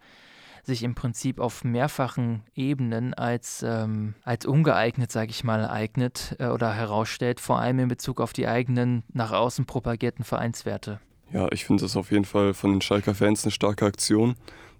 sich 0.63 0.85
im 0.85 0.95
Prinzip 0.95 1.41
auf 1.41 1.65
mehrfachen 1.65 2.45
Ebenen 2.55 3.15
als, 3.15 3.65
ähm, 3.67 4.15
als 4.23 4.47
ungeeignet, 4.47 5.11
sage 5.11 5.31
ich 5.31 5.43
mal, 5.43 5.69
eignet 5.69 6.37
äh, 6.39 6.47
oder 6.47 6.73
herausstellt, 6.73 7.41
vor 7.41 7.59
allem 7.59 7.81
in 7.81 7.89
Bezug 7.89 8.21
auf 8.21 8.33
die 8.33 8.47
eigenen 8.47 9.03
nach 9.13 9.33
außen 9.33 9.67
propagierten 9.67 10.25
Vereinswerte. 10.25 11.01
Ja, 11.33 11.51
ich 11.51 11.65
finde 11.65 11.83
das 11.83 11.97
auf 11.97 12.13
jeden 12.13 12.25
Fall 12.25 12.55
von 12.55 12.71
den 12.71 12.81
Schalker 12.81 13.17
Fans 13.17 13.43
eine 13.43 13.51
starke 13.51 13.87
Aktion, 13.87 14.37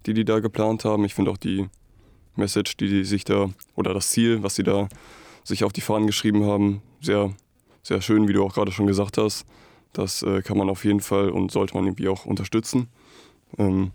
die 0.07 0.15
die 0.15 0.25
da 0.25 0.39
geplant 0.39 0.85
haben. 0.85 1.05
Ich 1.05 1.15
finde 1.15 1.33
auch 1.33 1.37
die 1.37 1.69
Message, 2.37 2.77
die 2.77 2.89
die 2.89 3.05
sich 3.05 3.25
da, 3.25 3.49
oder 3.75 3.93
das 3.93 4.11
Ziel, 4.11 4.45
was 4.45 4.55
sie 4.55 4.63
da 4.63 4.89
sich 5.45 5.63
auf 5.63 5.73
die 5.73 5.81
Fahnen 5.81 6.07
geschrieben 6.07 6.45
haben. 6.45 6.83
Sehr, 7.01 7.33
sehr 7.83 8.01
schön, 8.01 8.27
wie 8.27 8.33
du 8.33 8.45
auch 8.45 8.55
gerade 8.55 8.73
schon 8.73 8.87
gesagt 8.87 9.19
hast. 9.19 9.47
Das 9.93 10.23
äh, 10.23 10.43
kann 10.43 10.59
man 10.59 10.69
auf 10.69 10.85
jeden 10.85 11.01
Fall 11.01 11.31
und 11.31 11.53
sollte 11.53 11.75
man 11.75 11.85
irgendwie 11.85 12.09
auch 12.09 12.25
unterstützen. 12.25 12.89
Ähm, 13.59 13.93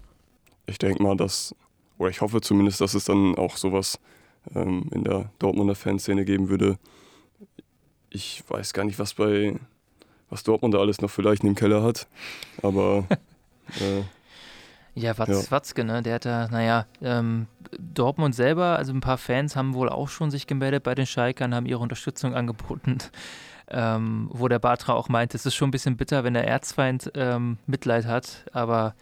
ich 0.66 0.78
denke 0.78 1.04
mal, 1.04 1.18
dass, 1.18 1.54
oder 1.98 2.10
ich 2.10 2.22
hoffe 2.22 2.40
zumindest, 2.40 2.80
dass 2.80 2.94
es 2.94 3.06
dann 3.06 3.36
auch 3.36 3.58
sowas 3.58 4.00
ähm, 4.56 4.90
in 4.92 5.04
der 5.04 5.32
Dortmunder 5.40 5.76
Fanszene 5.76 6.24
geben 6.24 6.50
würde. 6.50 6.78
Ich 8.10 8.44
weiß 8.48 8.74
gar 8.74 8.86
nicht, 8.86 9.00
was 9.00 9.16
bei 9.16 9.60
was 10.30 10.44
Dortmund 10.44 10.74
da 10.74 10.80
alles 10.80 11.02
noch 11.02 11.10
für 11.10 11.24
Leichen 11.24 11.48
im 11.48 11.56
Keller 11.56 11.84
hat, 11.84 12.08
aber 12.62 13.06
äh, 13.80 14.04
ja, 14.96 15.18
Watz, 15.18 15.30
ja. 15.30 15.52
Watzke, 15.52 15.84
ne? 15.84 16.02
Der 16.02 16.16
hat 16.16 16.26
da, 16.26 16.48
naja, 16.50 16.86
ähm, 17.02 17.48
Dortmund 17.78 18.36
selber, 18.36 18.78
also 18.78 18.94
ein 18.94 19.02
paar 19.02 19.18
Fans 19.18 19.56
haben 19.56 19.74
wohl 19.74 19.90
auch 19.90 20.10
schon 20.10 20.32
sich 20.32 20.48
gemeldet 20.48 20.84
bei 20.84 20.96
den 20.96 21.06
Schalkern, 21.06 21.54
haben 21.54 21.66
ihre 21.66 21.80
Unterstützung 21.80 22.34
angeboten. 22.34 22.98
Ähm, 23.72 24.30
wo 24.34 24.48
der 24.48 24.58
Batra 24.58 24.94
auch 24.94 25.10
meint, 25.10 25.36
es 25.36 25.46
ist 25.46 25.54
schon 25.54 25.68
ein 25.68 25.72
bisschen 25.72 25.96
bitter, 25.96 26.24
wenn 26.24 26.34
der 26.34 26.48
Erzfeind 26.48 27.12
ähm, 27.14 27.60
Mitleid 27.68 28.08
hat, 28.08 28.44
aber 28.52 28.96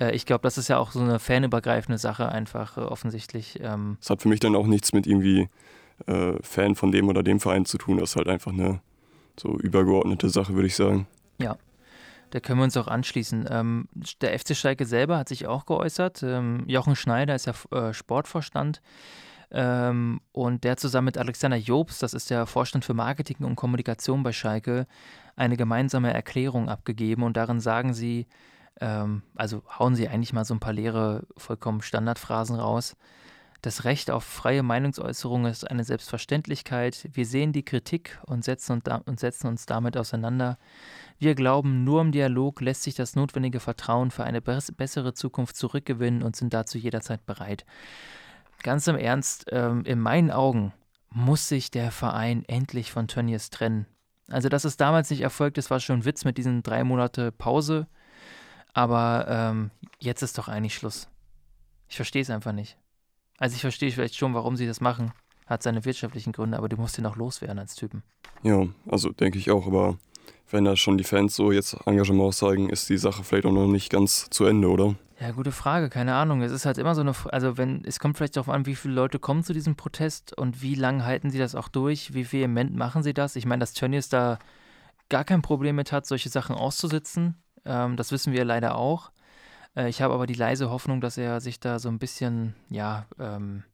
äh, 0.00 0.14
ich 0.14 0.24
glaube, 0.24 0.40
das 0.40 0.56
ist 0.56 0.68
ja 0.68 0.78
auch 0.78 0.92
so 0.92 1.00
eine 1.00 1.18
fanübergreifende 1.18 1.98
Sache 1.98 2.30
einfach 2.30 2.78
äh, 2.78 2.80
offensichtlich. 2.80 3.58
Ähm. 3.60 3.98
Es 4.00 4.08
hat 4.08 4.22
für 4.22 4.28
mich 4.28 4.40
dann 4.40 4.56
auch 4.56 4.66
nichts 4.66 4.94
mit 4.94 5.06
irgendwie 5.06 5.50
äh, 6.06 6.32
Fan 6.40 6.74
von 6.74 6.90
dem 6.90 7.08
oder 7.08 7.22
dem 7.22 7.38
Verein 7.38 7.66
zu 7.66 7.76
tun, 7.76 7.98
das 7.98 8.10
ist 8.10 8.16
halt 8.16 8.28
einfach 8.28 8.52
eine 8.52 8.80
so 9.38 9.58
übergeordnete 9.58 10.30
Sache, 10.30 10.54
würde 10.54 10.68
ich 10.68 10.76
sagen. 10.76 11.06
Ja, 11.38 11.58
da 12.30 12.40
können 12.40 12.58
wir 12.60 12.64
uns 12.64 12.76
auch 12.76 12.88
anschließen. 12.88 13.46
Ähm, 13.50 13.88
der 14.20 14.38
FC 14.38 14.56
Schalke 14.56 14.84
selber 14.84 15.18
hat 15.18 15.28
sich 15.28 15.46
auch 15.46 15.66
geäußert. 15.66 16.22
Ähm, 16.22 16.64
Jochen 16.66 16.96
Schneider 16.96 17.34
ist 17.34 17.46
ja 17.46 17.54
äh, 17.70 17.92
Sportvorstand. 17.92 18.80
Ähm, 19.50 20.20
und 20.32 20.64
der 20.64 20.76
zusammen 20.76 21.06
mit 21.06 21.18
Alexander 21.18 21.56
Jobs, 21.56 21.98
das 21.98 22.12
ist 22.12 22.30
der 22.30 22.46
Vorstand 22.46 22.84
für 22.84 22.94
Marketing 22.94 23.38
und 23.38 23.56
Kommunikation 23.56 24.22
bei 24.22 24.32
Schalke, 24.32 24.86
eine 25.36 25.56
gemeinsame 25.56 26.12
Erklärung 26.12 26.68
abgegeben. 26.68 27.22
Und 27.22 27.36
darin 27.36 27.60
sagen 27.60 27.94
sie, 27.94 28.26
ähm, 28.80 29.22
also 29.34 29.62
hauen 29.78 29.94
sie 29.94 30.08
eigentlich 30.08 30.32
mal 30.32 30.44
so 30.44 30.54
ein 30.54 30.60
paar 30.60 30.72
leere, 30.72 31.26
vollkommen 31.36 31.82
Standardphrasen 31.82 32.56
raus. 32.56 32.96
Das 33.62 33.84
Recht 33.84 34.10
auf 34.10 34.22
freie 34.22 34.62
Meinungsäußerung 34.62 35.46
ist 35.46 35.68
eine 35.68 35.82
Selbstverständlichkeit. 35.82 37.08
Wir 37.12 37.26
sehen 37.26 37.52
die 37.52 37.64
Kritik 37.64 38.18
und 38.26 38.44
setzen, 38.44 38.80
und 39.04 39.18
setzen 39.18 39.48
uns 39.48 39.66
damit 39.66 39.96
auseinander. 39.96 40.58
Wir 41.18 41.34
glauben, 41.34 41.82
nur 41.82 42.00
im 42.00 42.12
Dialog 42.12 42.60
lässt 42.60 42.84
sich 42.84 42.94
das 42.94 43.16
notwendige 43.16 43.58
Vertrauen 43.58 44.10
für 44.10 44.24
eine 44.24 44.40
bessere 44.40 45.14
Zukunft 45.14 45.56
zurückgewinnen 45.56 46.22
und 46.22 46.36
sind 46.36 46.54
dazu 46.54 46.78
jederzeit 46.78 47.26
bereit. 47.26 47.66
Ganz 48.62 48.86
im 48.86 48.96
Ernst, 48.96 49.46
ähm, 49.50 49.84
in 49.84 50.00
meinen 50.00 50.30
Augen 50.30 50.72
muss 51.10 51.48
sich 51.48 51.70
der 51.70 51.90
Verein 51.90 52.44
endlich 52.46 52.92
von 52.92 53.08
Tönnies 53.08 53.50
trennen. 53.50 53.86
Also, 54.28 54.48
dass 54.48 54.64
es 54.64 54.76
damals 54.76 55.10
nicht 55.10 55.22
erfolgt 55.22 55.58
ist, 55.58 55.70
war 55.70 55.80
schon 55.80 56.00
ein 56.00 56.04
Witz 56.04 56.24
mit 56.24 56.38
diesen 56.38 56.62
drei 56.62 56.84
Monate 56.84 57.32
Pause. 57.32 57.86
Aber 58.74 59.26
ähm, 59.28 59.70
jetzt 59.98 60.22
ist 60.22 60.38
doch 60.38 60.48
eigentlich 60.48 60.74
Schluss. 60.74 61.08
Ich 61.88 61.96
verstehe 61.96 62.22
es 62.22 62.30
einfach 62.30 62.52
nicht. 62.52 62.76
Also 63.38 63.54
ich 63.54 63.62
verstehe 63.62 63.90
vielleicht 63.90 64.16
schon, 64.16 64.34
warum 64.34 64.56
sie 64.56 64.66
das 64.66 64.80
machen. 64.80 65.12
Hat 65.46 65.62
seine 65.62 65.84
wirtschaftlichen 65.84 66.32
Gründe, 66.32 66.58
aber 66.58 66.68
du 66.68 66.76
musst 66.76 66.98
ihn 66.98 67.06
auch 67.06 67.16
loswerden 67.16 67.58
als 67.58 67.74
Typen. 67.74 68.02
Ja, 68.42 68.66
also 68.86 69.10
denke 69.10 69.38
ich 69.38 69.50
auch, 69.50 69.66
aber 69.66 69.96
wenn 70.50 70.64
da 70.64 70.76
schon 70.76 70.98
die 70.98 71.04
Fans 71.04 71.36
so 71.36 71.52
jetzt 71.52 71.76
Engagement 71.86 72.34
zeigen, 72.34 72.70
ist 72.70 72.88
die 72.88 72.98
Sache 72.98 73.24
vielleicht 73.24 73.46
auch 73.46 73.52
noch 73.52 73.66
nicht 73.66 73.90
ganz 73.90 74.28
zu 74.30 74.44
Ende, 74.44 74.68
oder? 74.68 74.94
Ja, 75.20 75.32
gute 75.32 75.50
Frage, 75.50 75.88
keine 75.88 76.14
Ahnung. 76.14 76.42
Es 76.42 76.52
ist 76.52 76.64
halt 76.64 76.78
immer 76.78 76.94
so 76.94 77.00
eine, 77.00 77.12
also 77.30 77.56
wenn, 77.56 77.84
es 77.84 77.98
kommt 77.98 78.16
vielleicht 78.16 78.36
darauf 78.36 78.48
an, 78.48 78.66
wie 78.66 78.76
viele 78.76 78.94
Leute 78.94 79.18
kommen 79.18 79.42
zu 79.42 79.52
diesem 79.52 79.74
Protest 79.74 80.36
und 80.36 80.62
wie 80.62 80.76
lange 80.76 81.04
halten 81.04 81.30
sie 81.30 81.38
das 81.38 81.56
auch 81.56 81.68
durch, 81.68 82.14
wie 82.14 82.30
vehement 82.30 82.76
machen 82.76 83.02
sie 83.02 83.14
das. 83.14 83.34
Ich 83.34 83.44
meine, 83.44 83.60
dass 83.60 83.72
Tönnies 83.72 84.08
da 84.08 84.38
gar 85.08 85.24
kein 85.24 85.42
Problem 85.42 85.76
mit 85.76 85.90
hat, 85.90 86.06
solche 86.06 86.28
Sachen 86.28 86.54
auszusitzen, 86.54 87.34
ähm, 87.64 87.96
das 87.96 88.12
wissen 88.12 88.32
wir 88.32 88.44
leider 88.44 88.76
auch. 88.76 89.10
Äh, 89.76 89.88
ich 89.88 90.02
habe 90.02 90.14
aber 90.14 90.26
die 90.26 90.34
leise 90.34 90.70
Hoffnung, 90.70 91.00
dass 91.00 91.18
er 91.18 91.40
sich 91.40 91.60
da 91.60 91.78
so 91.78 91.88
ein 91.88 91.98
bisschen, 91.98 92.54
ja, 92.70 93.06
ähm, 93.18 93.64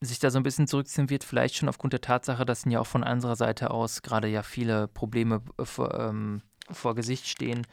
sich 0.00 0.18
da 0.18 0.30
so 0.30 0.38
ein 0.38 0.42
bisschen 0.42 0.68
zurückziehen 0.68 1.10
wird, 1.10 1.24
vielleicht 1.24 1.56
schon 1.56 1.68
aufgrund 1.68 1.92
der 1.92 2.00
Tatsache, 2.00 2.44
dass 2.44 2.64
ihn 2.64 2.72
ja 2.72 2.80
auch 2.80 2.86
von 2.86 3.02
unserer 3.02 3.36
Seite 3.36 3.70
aus 3.70 4.02
gerade 4.02 4.28
ja 4.28 4.42
viele 4.42 4.88
Probleme 4.88 5.42
äh, 5.58 5.64
vor, 5.64 5.98
ähm, 5.98 6.42
vor 6.70 6.94
Gesicht 6.94 7.26
stehen. 7.26 7.66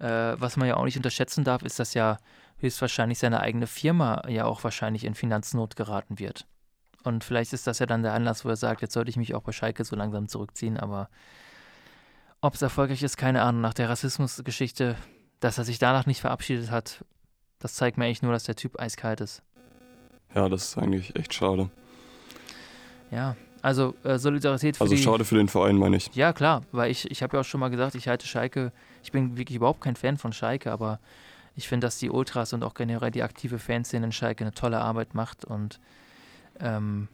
Äh, 0.00 0.34
was 0.38 0.56
man 0.56 0.68
ja 0.68 0.76
auch 0.76 0.84
nicht 0.84 0.96
unterschätzen 0.96 1.44
darf, 1.44 1.62
ist, 1.62 1.78
dass 1.78 1.94
ja 1.94 2.18
höchstwahrscheinlich 2.58 3.18
seine 3.18 3.40
eigene 3.40 3.66
Firma 3.66 4.22
ja 4.28 4.44
auch 4.44 4.64
wahrscheinlich 4.64 5.04
in 5.04 5.14
Finanznot 5.14 5.76
geraten 5.76 6.18
wird. 6.18 6.46
Und 7.04 7.22
vielleicht 7.22 7.52
ist 7.52 7.66
das 7.66 7.78
ja 7.78 7.86
dann 7.86 8.02
der 8.02 8.12
Anlass, 8.12 8.44
wo 8.44 8.48
er 8.48 8.56
sagt, 8.56 8.82
jetzt 8.82 8.94
sollte 8.94 9.10
ich 9.10 9.16
mich 9.16 9.34
auch 9.34 9.42
bei 9.42 9.52
Schalke 9.52 9.84
so 9.84 9.94
langsam 9.94 10.28
zurückziehen, 10.28 10.76
aber 10.76 11.08
ob 12.40 12.54
es 12.54 12.62
erfolgreich 12.62 13.02
ist, 13.02 13.16
keine 13.16 13.42
Ahnung. 13.42 13.60
Nach 13.60 13.74
der 13.74 13.88
Rassismusgeschichte 13.88 14.96
dass 15.40 15.58
er 15.58 15.64
sich 15.64 15.78
danach 15.78 16.06
nicht 16.06 16.20
verabschiedet 16.20 16.70
hat, 16.70 17.04
das 17.58 17.74
zeigt 17.74 17.96
mir 17.96 18.04
eigentlich 18.04 18.22
nur, 18.22 18.32
dass 18.32 18.44
der 18.44 18.56
Typ 18.56 18.78
eiskalt 18.78 19.20
ist. 19.20 19.42
Ja, 20.34 20.48
das 20.48 20.64
ist 20.68 20.78
eigentlich 20.78 21.16
echt 21.16 21.34
schade. 21.34 21.70
Ja, 23.10 23.36
also 23.62 23.94
äh, 24.04 24.18
Solidarität 24.18 24.76
für 24.76 24.82
Also 24.82 24.94
die, 24.94 25.02
schade 25.02 25.24
für 25.24 25.36
den 25.36 25.48
Verein, 25.48 25.76
meine 25.76 25.96
ich. 25.96 26.14
Ja, 26.14 26.32
klar, 26.32 26.62
weil 26.72 26.90
ich, 26.90 27.10
ich 27.10 27.22
habe 27.22 27.36
ja 27.36 27.40
auch 27.40 27.44
schon 27.44 27.60
mal 27.60 27.70
gesagt, 27.70 27.94
ich 27.94 28.08
halte 28.08 28.26
Schalke, 28.26 28.72
ich 29.02 29.12
bin 29.12 29.36
wirklich 29.36 29.56
überhaupt 29.56 29.80
kein 29.80 29.96
Fan 29.96 30.18
von 30.18 30.32
Schalke, 30.32 30.70
aber 30.70 31.00
ich 31.56 31.68
finde, 31.68 31.86
dass 31.86 31.98
die 31.98 32.10
Ultras 32.10 32.52
und 32.52 32.62
auch 32.62 32.74
generell 32.74 33.10
die 33.10 33.22
aktive 33.22 33.58
Fanszene 33.58 34.06
in 34.06 34.12
Schalke 34.12 34.44
eine 34.44 34.52
tolle 34.52 34.80
Arbeit 34.80 35.14
macht 35.14 35.44
und 35.44 35.80
ähm, 36.60 37.08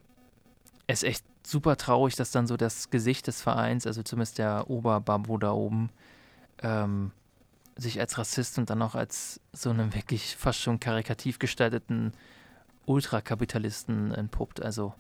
es 0.87 1.03
ist 1.03 1.09
echt 1.09 1.25
super 1.47 1.77
traurig, 1.77 2.17
dass 2.17 2.31
dann 2.31 2.47
so 2.47 2.57
das 2.57 2.91
Gesicht 2.91 3.27
des 3.27 3.41
Vereins, 3.41 3.87
also 3.87 4.03
zumindest 4.03 4.39
der 4.39 4.69
Oberbabo 4.69 5.39
da 5.39 5.53
oben, 5.53 5.91
ähm, 6.63 7.11
sich 7.77 8.01
als 8.01 8.19
Rassist 8.19 8.59
und 8.59 8.71
dann 8.71 8.83
auch 8.83 8.95
als 8.95 9.41
so 9.53 9.71
einen 9.71 9.95
wirklich 9.95 10.37
fast 10.37 10.61
schon 10.61 10.79
karikativ 10.79 11.39
gestalteten 11.39 12.13
Ultrakapitalisten 12.87 14.13
entpuppt. 14.13 14.63
Also 14.63 14.95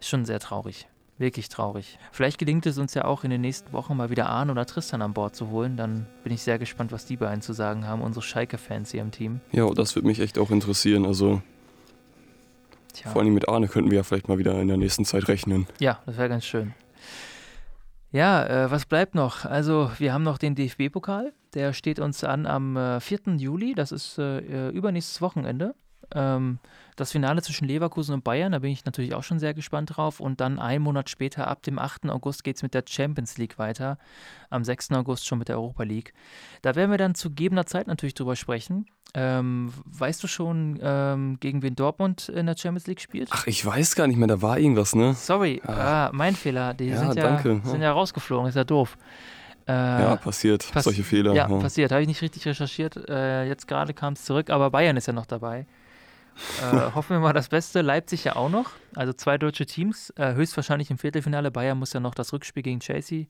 schon 0.00 0.24
sehr 0.24 0.40
traurig. 0.40 0.88
Wirklich 1.18 1.48
traurig. 1.48 1.98
Vielleicht 2.12 2.38
gelingt 2.38 2.64
es 2.66 2.78
uns 2.78 2.94
ja 2.94 3.04
auch 3.04 3.24
in 3.24 3.30
den 3.30 3.40
nächsten 3.40 3.72
Wochen 3.72 3.96
mal 3.96 4.08
wieder 4.08 4.28
Arne 4.28 4.52
oder 4.52 4.66
Tristan 4.66 5.02
an 5.02 5.14
Bord 5.14 5.34
zu 5.34 5.50
holen. 5.50 5.76
Dann 5.76 6.06
bin 6.22 6.32
ich 6.32 6.42
sehr 6.42 6.60
gespannt, 6.60 6.92
was 6.92 7.06
die 7.06 7.16
beiden 7.16 7.42
zu 7.42 7.52
sagen 7.52 7.86
haben, 7.86 8.02
unsere 8.02 8.22
Schalke-Fans 8.22 8.92
hier 8.92 9.02
im 9.02 9.10
Team. 9.10 9.40
Ja, 9.50 9.68
das 9.70 9.96
würde 9.96 10.06
mich 10.06 10.20
echt 10.20 10.38
auch 10.38 10.50
interessieren. 10.50 11.04
Also 11.04 11.42
Tja. 12.98 13.10
Vor 13.10 13.22
allem 13.22 13.34
mit 13.34 13.48
Arne 13.48 13.68
könnten 13.68 13.90
wir 13.90 13.98
ja 13.98 14.02
vielleicht 14.02 14.28
mal 14.28 14.38
wieder 14.38 14.60
in 14.60 14.68
der 14.68 14.76
nächsten 14.76 15.04
Zeit 15.04 15.28
rechnen. 15.28 15.66
Ja, 15.78 16.00
das 16.06 16.16
wäre 16.16 16.28
ganz 16.28 16.44
schön. 16.44 16.74
Ja, 18.10 18.44
äh, 18.46 18.70
was 18.70 18.86
bleibt 18.86 19.14
noch? 19.14 19.44
Also, 19.44 19.90
wir 19.98 20.12
haben 20.12 20.24
noch 20.24 20.38
den 20.38 20.54
DFB-Pokal. 20.54 21.32
Der 21.54 21.72
steht 21.74 22.00
uns 22.00 22.24
an 22.24 22.46
am 22.46 22.76
äh, 22.76 23.00
4. 23.00 23.36
Juli. 23.36 23.74
Das 23.74 23.92
ist 23.92 24.18
äh, 24.18 24.38
äh, 24.38 24.70
übernächstes 24.70 25.20
Wochenende. 25.20 25.74
Ähm, 26.14 26.58
das 26.96 27.12
Finale 27.12 27.42
zwischen 27.42 27.66
Leverkusen 27.66 28.14
und 28.14 28.24
Bayern, 28.24 28.52
da 28.52 28.58
bin 28.58 28.70
ich 28.70 28.84
natürlich 28.84 29.14
auch 29.14 29.22
schon 29.22 29.38
sehr 29.38 29.54
gespannt 29.54 29.96
drauf. 29.96 30.20
Und 30.20 30.40
dann 30.40 30.58
einen 30.58 30.82
Monat 30.82 31.08
später, 31.08 31.46
ab 31.46 31.62
dem 31.62 31.78
8. 31.78 32.10
August, 32.10 32.44
geht 32.44 32.56
es 32.56 32.62
mit 32.62 32.74
der 32.74 32.84
Champions 32.88 33.38
League 33.38 33.58
weiter. 33.58 33.98
Am 34.50 34.64
6. 34.64 34.92
August 34.92 35.26
schon 35.26 35.38
mit 35.38 35.48
der 35.48 35.56
Europa 35.56 35.84
League. 35.84 36.12
Da 36.62 36.74
werden 36.74 36.90
wir 36.90 36.98
dann 36.98 37.14
zu 37.14 37.30
gegebener 37.30 37.66
Zeit 37.66 37.86
natürlich 37.86 38.14
drüber 38.14 38.36
sprechen. 38.36 38.86
Ähm, 39.14 39.72
weißt 39.86 40.22
du 40.22 40.26
schon, 40.26 40.78
ähm, 40.82 41.38
gegen 41.40 41.62
wen 41.62 41.74
Dortmund 41.74 42.28
in 42.28 42.46
der 42.46 42.56
Champions 42.56 42.86
League 42.86 43.00
spielt? 43.00 43.28
Ach, 43.32 43.46
ich 43.46 43.64
weiß 43.64 43.94
gar 43.94 44.06
nicht 44.06 44.18
mehr, 44.18 44.28
da 44.28 44.42
war 44.42 44.58
irgendwas, 44.58 44.94
ne? 44.94 45.14
Sorry, 45.14 45.62
ah. 45.64 46.08
Ah, 46.08 46.10
mein 46.12 46.34
Fehler. 46.34 46.74
Die 46.74 46.86
ja, 46.86 46.98
sind, 46.98 47.14
ja, 47.14 47.22
danke. 47.22 47.60
sind 47.64 47.80
ja 47.80 47.92
rausgeflogen, 47.92 48.48
ist 48.48 48.56
ja 48.56 48.64
doof. 48.64 48.98
Äh, 49.66 49.72
ja, 49.72 50.16
passiert, 50.16 50.66
pass 50.72 50.84
solche 50.84 51.04
Fehler. 51.04 51.34
Ja, 51.34 51.48
ja. 51.48 51.58
passiert, 51.58 51.92
habe 51.92 52.02
ich 52.02 52.08
nicht 52.08 52.22
richtig 52.22 52.46
recherchiert. 52.46 52.96
Äh, 53.08 53.44
jetzt 53.44 53.68
gerade 53.68 53.94
kam 53.94 54.14
es 54.14 54.24
zurück, 54.24 54.50
aber 54.50 54.70
Bayern 54.70 54.96
ist 54.96 55.06
ja 55.06 55.12
noch 55.12 55.26
dabei. 55.26 55.66
Äh, 56.62 56.94
hoffen 56.94 57.16
wir 57.16 57.20
mal 57.20 57.32
das 57.32 57.48
Beste. 57.48 57.82
Leipzig 57.82 58.24
ja 58.24 58.36
auch 58.36 58.50
noch. 58.50 58.70
Also 58.94 59.12
zwei 59.12 59.38
deutsche 59.38 59.66
Teams, 59.66 60.10
äh, 60.16 60.34
höchstwahrscheinlich 60.34 60.90
im 60.90 60.98
Viertelfinale. 60.98 61.50
Bayern 61.50 61.78
muss 61.78 61.92
ja 61.92 62.00
noch 62.00 62.14
das 62.14 62.32
Rückspiel 62.32 62.62
gegen 62.62 62.80
Chelsea 62.80 63.26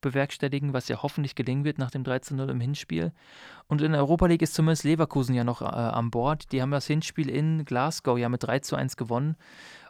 bewerkstelligen, 0.00 0.72
was 0.72 0.88
ja 0.88 1.02
hoffentlich 1.02 1.34
gelingen 1.34 1.64
wird 1.64 1.78
nach 1.78 1.90
dem 1.90 2.04
13-0 2.04 2.48
im 2.50 2.60
Hinspiel. 2.60 3.12
Und 3.68 3.80
in 3.80 3.92
der 3.92 4.02
Europa 4.02 4.26
League 4.26 4.42
ist 4.42 4.54
zumindest 4.54 4.84
Leverkusen 4.84 5.34
ja 5.34 5.44
noch 5.44 5.62
äh, 5.62 5.64
an 5.64 6.10
Bord. 6.10 6.52
Die 6.52 6.60
haben 6.60 6.70
das 6.70 6.86
Hinspiel 6.86 7.30
in 7.30 7.64
Glasgow 7.64 8.18
ja 8.18 8.28
mit 8.28 8.42
3 8.42 8.58
zu 8.60 8.76
1 8.76 8.96
gewonnen. 8.96 9.36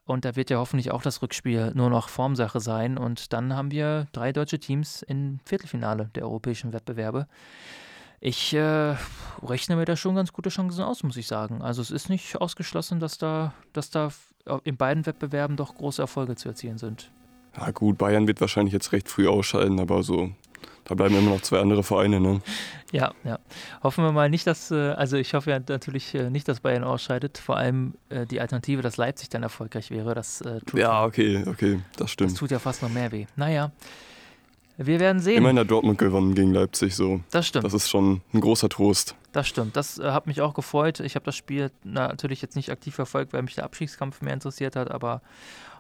Und 0.07 0.25
da 0.25 0.37
wird 0.37 0.51
ja 0.51 0.59
hoffentlich 0.59 0.91
auch 0.91 1.03
das 1.03 1.23
Rückspiel 1.23 1.73
nur 1.75 1.91
noch 1.91 2.09
Formsache 2.09 2.61
sein. 2.61 2.99
Und 2.99 3.33
dann 3.33 3.57
haben 3.57 3.71
wir 3.71 4.07
drei 4.13 4.33
deutsche 4.33 4.59
Teams 4.59 5.03
im 5.03 5.41
Viertelfinale 5.45 6.11
der 6.15 6.25
europäischen 6.25 6.73
Wettbewerbe. 6.73 7.27
Ich 8.25 8.55
äh, 8.55 8.97
rechne 9.43 9.77
mir 9.77 9.85
da 9.85 9.97
schon 9.97 10.15
ganz 10.15 10.33
gute 10.33 10.49
Chancen 10.49 10.83
aus, 10.83 11.03
muss 11.03 11.19
ich 11.19 11.27
sagen. 11.27 11.61
Also 11.61 11.83
es 11.83 11.91
ist 11.91 12.09
nicht 12.09 12.41
ausgeschlossen, 12.41 12.99
dass 12.99 13.19
da, 13.19 13.53
dass 13.75 13.91
da 13.91 14.09
in 14.65 14.79
beiden 14.79 15.05
Wettbewerben 15.05 15.59
doch 15.59 15.75
große 15.75 16.01
Erfolge 16.01 16.35
zu 16.35 16.49
erzielen 16.49 16.79
sind. 16.79 17.11
Ja 17.55 17.71
gut, 17.71 17.99
Bayern 17.99 18.27
wird 18.27 18.41
wahrscheinlich 18.41 18.73
jetzt 18.73 18.93
recht 18.93 19.11
früh 19.11 19.29
ausscheiden, 19.29 19.79
aber 19.79 20.03
so, 20.03 20.31
da 20.85 20.95
bleiben 20.95 21.15
immer 21.19 21.33
noch 21.33 21.43
zwei 21.43 21.61
andere 21.61 21.83
Vereine, 21.83 22.19
ne? 22.19 22.41
Ja, 22.93 23.13
ja. 23.25 23.39
Hoffen 23.83 24.03
wir 24.03 24.13
mal 24.13 24.31
nicht, 24.31 24.47
dass, 24.47 24.71
äh, 24.71 24.93
also 24.93 25.19
ich 25.19 25.35
hoffe 25.35 25.51
ja 25.51 25.61
natürlich 25.69 26.15
äh, 26.15 26.31
nicht, 26.31 26.49
dass 26.49 26.61
Bayern 26.61 26.83
ausscheidet. 26.83 27.37
Vor 27.37 27.59
allem 27.59 27.93
äh, 28.09 28.25
die 28.25 28.41
Alternative, 28.41 28.81
dass 28.81 28.97
Leipzig 28.97 29.29
dann 29.29 29.43
erfolgreich 29.43 29.91
wäre, 29.91 30.15
das 30.15 30.43
tut 30.65 30.81
Ja, 30.81 31.05
okay, 31.05 31.45
okay, 31.47 31.79
das 31.99 32.11
stimmt. 32.11 32.31
Das 32.31 32.39
tut 32.39 32.51
ja 32.51 32.59
fast 32.59 32.81
noch 32.81 32.89
mehr 32.89 33.13
weh. 33.13 33.27
Naja. 33.37 33.71
Wir 34.77 34.99
werden 34.99 35.21
sehen. 35.21 35.39
Immerhin 35.39 35.59
hat 35.59 35.71
Dortmund 35.71 35.99
gewonnen 35.99 36.35
gegen 36.35 36.53
Leipzig, 36.53 36.97
so. 36.97 37.21
Das 37.31 37.47
stimmt. 37.47 37.65
Das 37.65 37.75
ist 37.75 37.89
schon 37.89 38.23
ein 38.33 38.41
großer 38.41 38.69
Trost. 38.69 39.15
Das 39.33 39.47
stimmt. 39.47 39.77
Das 39.77 39.99
äh, 39.99 40.11
hat 40.11 40.27
mich 40.27 40.41
auch 40.41 40.55
gefreut. 40.55 41.01
Ich 41.01 41.15
habe 41.15 41.25
das 41.25 41.37
Spiel 41.37 41.71
natürlich 41.85 42.43
jetzt 42.43 42.57
nicht 42.57 42.71
aktiv 42.71 42.95
verfolgt, 42.95 43.33
weil 43.33 43.43
mich 43.43 43.55
der 43.55 43.65
Abschiedskampf 43.65 44.21
mehr 44.21 44.35
interessiert 44.35 44.75
hat, 44.75 44.91
aber 44.91 45.23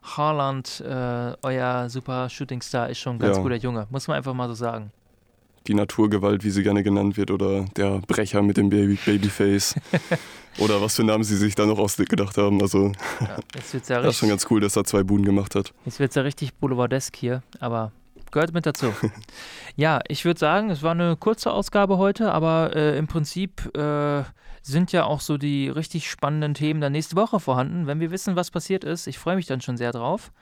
Haaland, 0.02 0.80
äh, 0.86 1.32
euer 1.42 1.88
super 1.88 2.28
Shootingstar, 2.28 2.90
ist 2.90 2.98
schon 2.98 3.16
ein 3.16 3.18
ganz 3.18 3.36
ja. 3.36 3.42
guter 3.42 3.56
Junge. 3.56 3.86
Muss 3.90 4.06
man 4.06 4.16
einfach 4.16 4.34
mal 4.34 4.48
so 4.48 4.54
sagen. 4.54 4.92
Die 5.66 5.74
Naturgewalt, 5.74 6.44
wie 6.44 6.50
sie 6.50 6.62
gerne 6.62 6.82
genannt 6.82 7.16
wird, 7.16 7.30
oder 7.30 7.64
der 7.76 8.00
Brecher 8.06 8.42
mit 8.42 8.58
dem 8.58 8.68
Baby 8.68 8.98
Babyface. 9.04 9.76
oder 10.58 10.80
was 10.80 10.96
für 10.96 11.04
Namen 11.04 11.24
sie 11.24 11.36
sich 11.36 11.54
da 11.54 11.64
noch 11.64 11.78
ausgedacht 11.78 12.36
haben. 12.36 12.60
Also, 12.60 12.92
ja, 13.20 13.26
ja 13.28 13.38
das 14.02 14.14
ist 14.14 14.18
schon 14.18 14.28
ganz 14.28 14.46
cool, 14.50 14.60
dass 14.60 14.76
er 14.76 14.84
zwei 14.84 15.02
Buden 15.02 15.24
gemacht 15.24 15.54
hat. 15.54 15.72
Jetzt 15.84 15.98
wird 15.98 16.10
es 16.10 16.16
ja 16.16 16.22
richtig 16.22 16.54
boulevardesk 16.54 17.16
hier, 17.16 17.42
aber 17.58 17.92
gehört 18.34 18.52
mit 18.52 18.66
dazu. 18.66 18.92
ja, 19.76 20.00
ich 20.08 20.26
würde 20.26 20.38
sagen, 20.38 20.68
es 20.68 20.82
war 20.82 20.90
eine 20.90 21.16
kurze 21.16 21.50
Ausgabe 21.50 21.96
heute, 21.96 22.32
aber 22.32 22.76
äh, 22.76 22.98
im 22.98 23.06
Prinzip 23.06 23.74
äh, 23.74 24.24
sind 24.60 24.92
ja 24.92 25.04
auch 25.04 25.20
so 25.20 25.38
die 25.38 25.70
richtig 25.70 26.10
spannenden 26.10 26.52
Themen 26.52 26.82
dann 26.82 26.92
nächste 26.92 27.16
Woche 27.16 27.40
vorhanden, 27.40 27.86
wenn 27.86 28.00
wir 28.00 28.10
wissen, 28.10 28.36
was 28.36 28.50
passiert 28.50 28.84
ist. 28.84 29.06
Ich 29.06 29.18
freue 29.18 29.36
mich 29.36 29.46
dann 29.46 29.62
schon 29.62 29.78
sehr 29.78 29.92
drauf. 29.92 30.32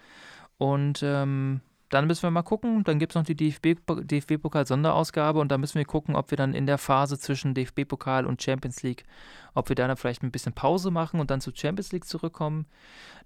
Und 0.58 1.02
ähm, 1.04 1.60
dann 1.92 2.06
müssen 2.06 2.22
wir 2.22 2.30
mal 2.30 2.42
gucken. 2.42 2.84
Dann 2.84 2.98
gibt 2.98 3.12
es 3.12 3.16
noch 3.16 3.24
die 3.24 3.36
DFB-Pokal-Sonderausgabe 3.36 5.38
und 5.38 5.52
da 5.52 5.58
müssen 5.58 5.74
wir 5.74 5.84
gucken, 5.84 6.16
ob 6.16 6.30
wir 6.30 6.38
dann 6.38 6.54
in 6.54 6.64
der 6.64 6.78
Phase 6.78 7.18
zwischen 7.18 7.52
DFB-Pokal 7.52 8.24
und 8.24 8.42
Champions 8.42 8.82
League, 8.82 9.04
ob 9.54 9.68
wir 9.68 9.76
da 9.76 9.86
dann 9.86 9.98
vielleicht 9.98 10.22
ein 10.22 10.30
bisschen 10.30 10.54
Pause 10.54 10.90
machen 10.90 11.20
und 11.20 11.30
dann 11.30 11.42
zur 11.42 11.54
Champions 11.54 11.92
League 11.92 12.06
zurückkommen. 12.06 12.64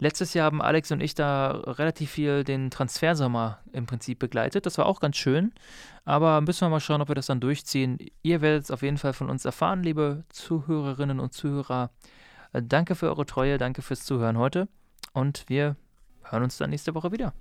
Letztes 0.00 0.34
Jahr 0.34 0.46
haben 0.46 0.60
Alex 0.60 0.90
und 0.90 1.00
ich 1.00 1.14
da 1.14 1.52
relativ 1.52 2.10
viel 2.10 2.42
den 2.42 2.72
Transfersommer 2.72 3.60
im 3.72 3.86
Prinzip 3.86 4.18
begleitet. 4.18 4.66
Das 4.66 4.78
war 4.78 4.86
auch 4.86 4.98
ganz 4.98 5.16
schön. 5.16 5.52
Aber 6.04 6.40
müssen 6.40 6.62
wir 6.62 6.68
mal 6.68 6.80
schauen, 6.80 7.00
ob 7.00 7.08
wir 7.08 7.14
das 7.14 7.26
dann 7.26 7.38
durchziehen. 7.38 7.98
Ihr 8.24 8.40
werdet 8.40 8.64
es 8.64 8.72
auf 8.72 8.82
jeden 8.82 8.98
Fall 8.98 9.12
von 9.12 9.30
uns 9.30 9.44
erfahren, 9.44 9.84
liebe 9.84 10.24
Zuhörerinnen 10.30 11.20
und 11.20 11.32
Zuhörer. 11.32 11.90
Danke 12.52 12.96
für 12.96 13.06
eure 13.06 13.26
Treue, 13.26 13.58
danke 13.58 13.82
fürs 13.82 14.04
Zuhören 14.04 14.38
heute 14.38 14.66
und 15.12 15.44
wir 15.46 15.76
hören 16.24 16.42
uns 16.42 16.56
dann 16.56 16.70
nächste 16.70 16.94
Woche 16.94 17.12
wieder. 17.12 17.32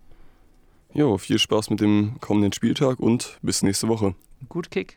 Jo, 0.97 1.17
viel 1.17 1.39
Spaß 1.39 1.71
mit 1.71 1.81
dem 1.81 2.13
kommenden 2.21 2.53
Spieltag 2.53 3.01
und 3.01 3.37
bis 3.41 3.63
nächste 3.63 3.89
Woche. 3.89 4.15
Gut 4.47 4.71
Kick. 4.71 4.93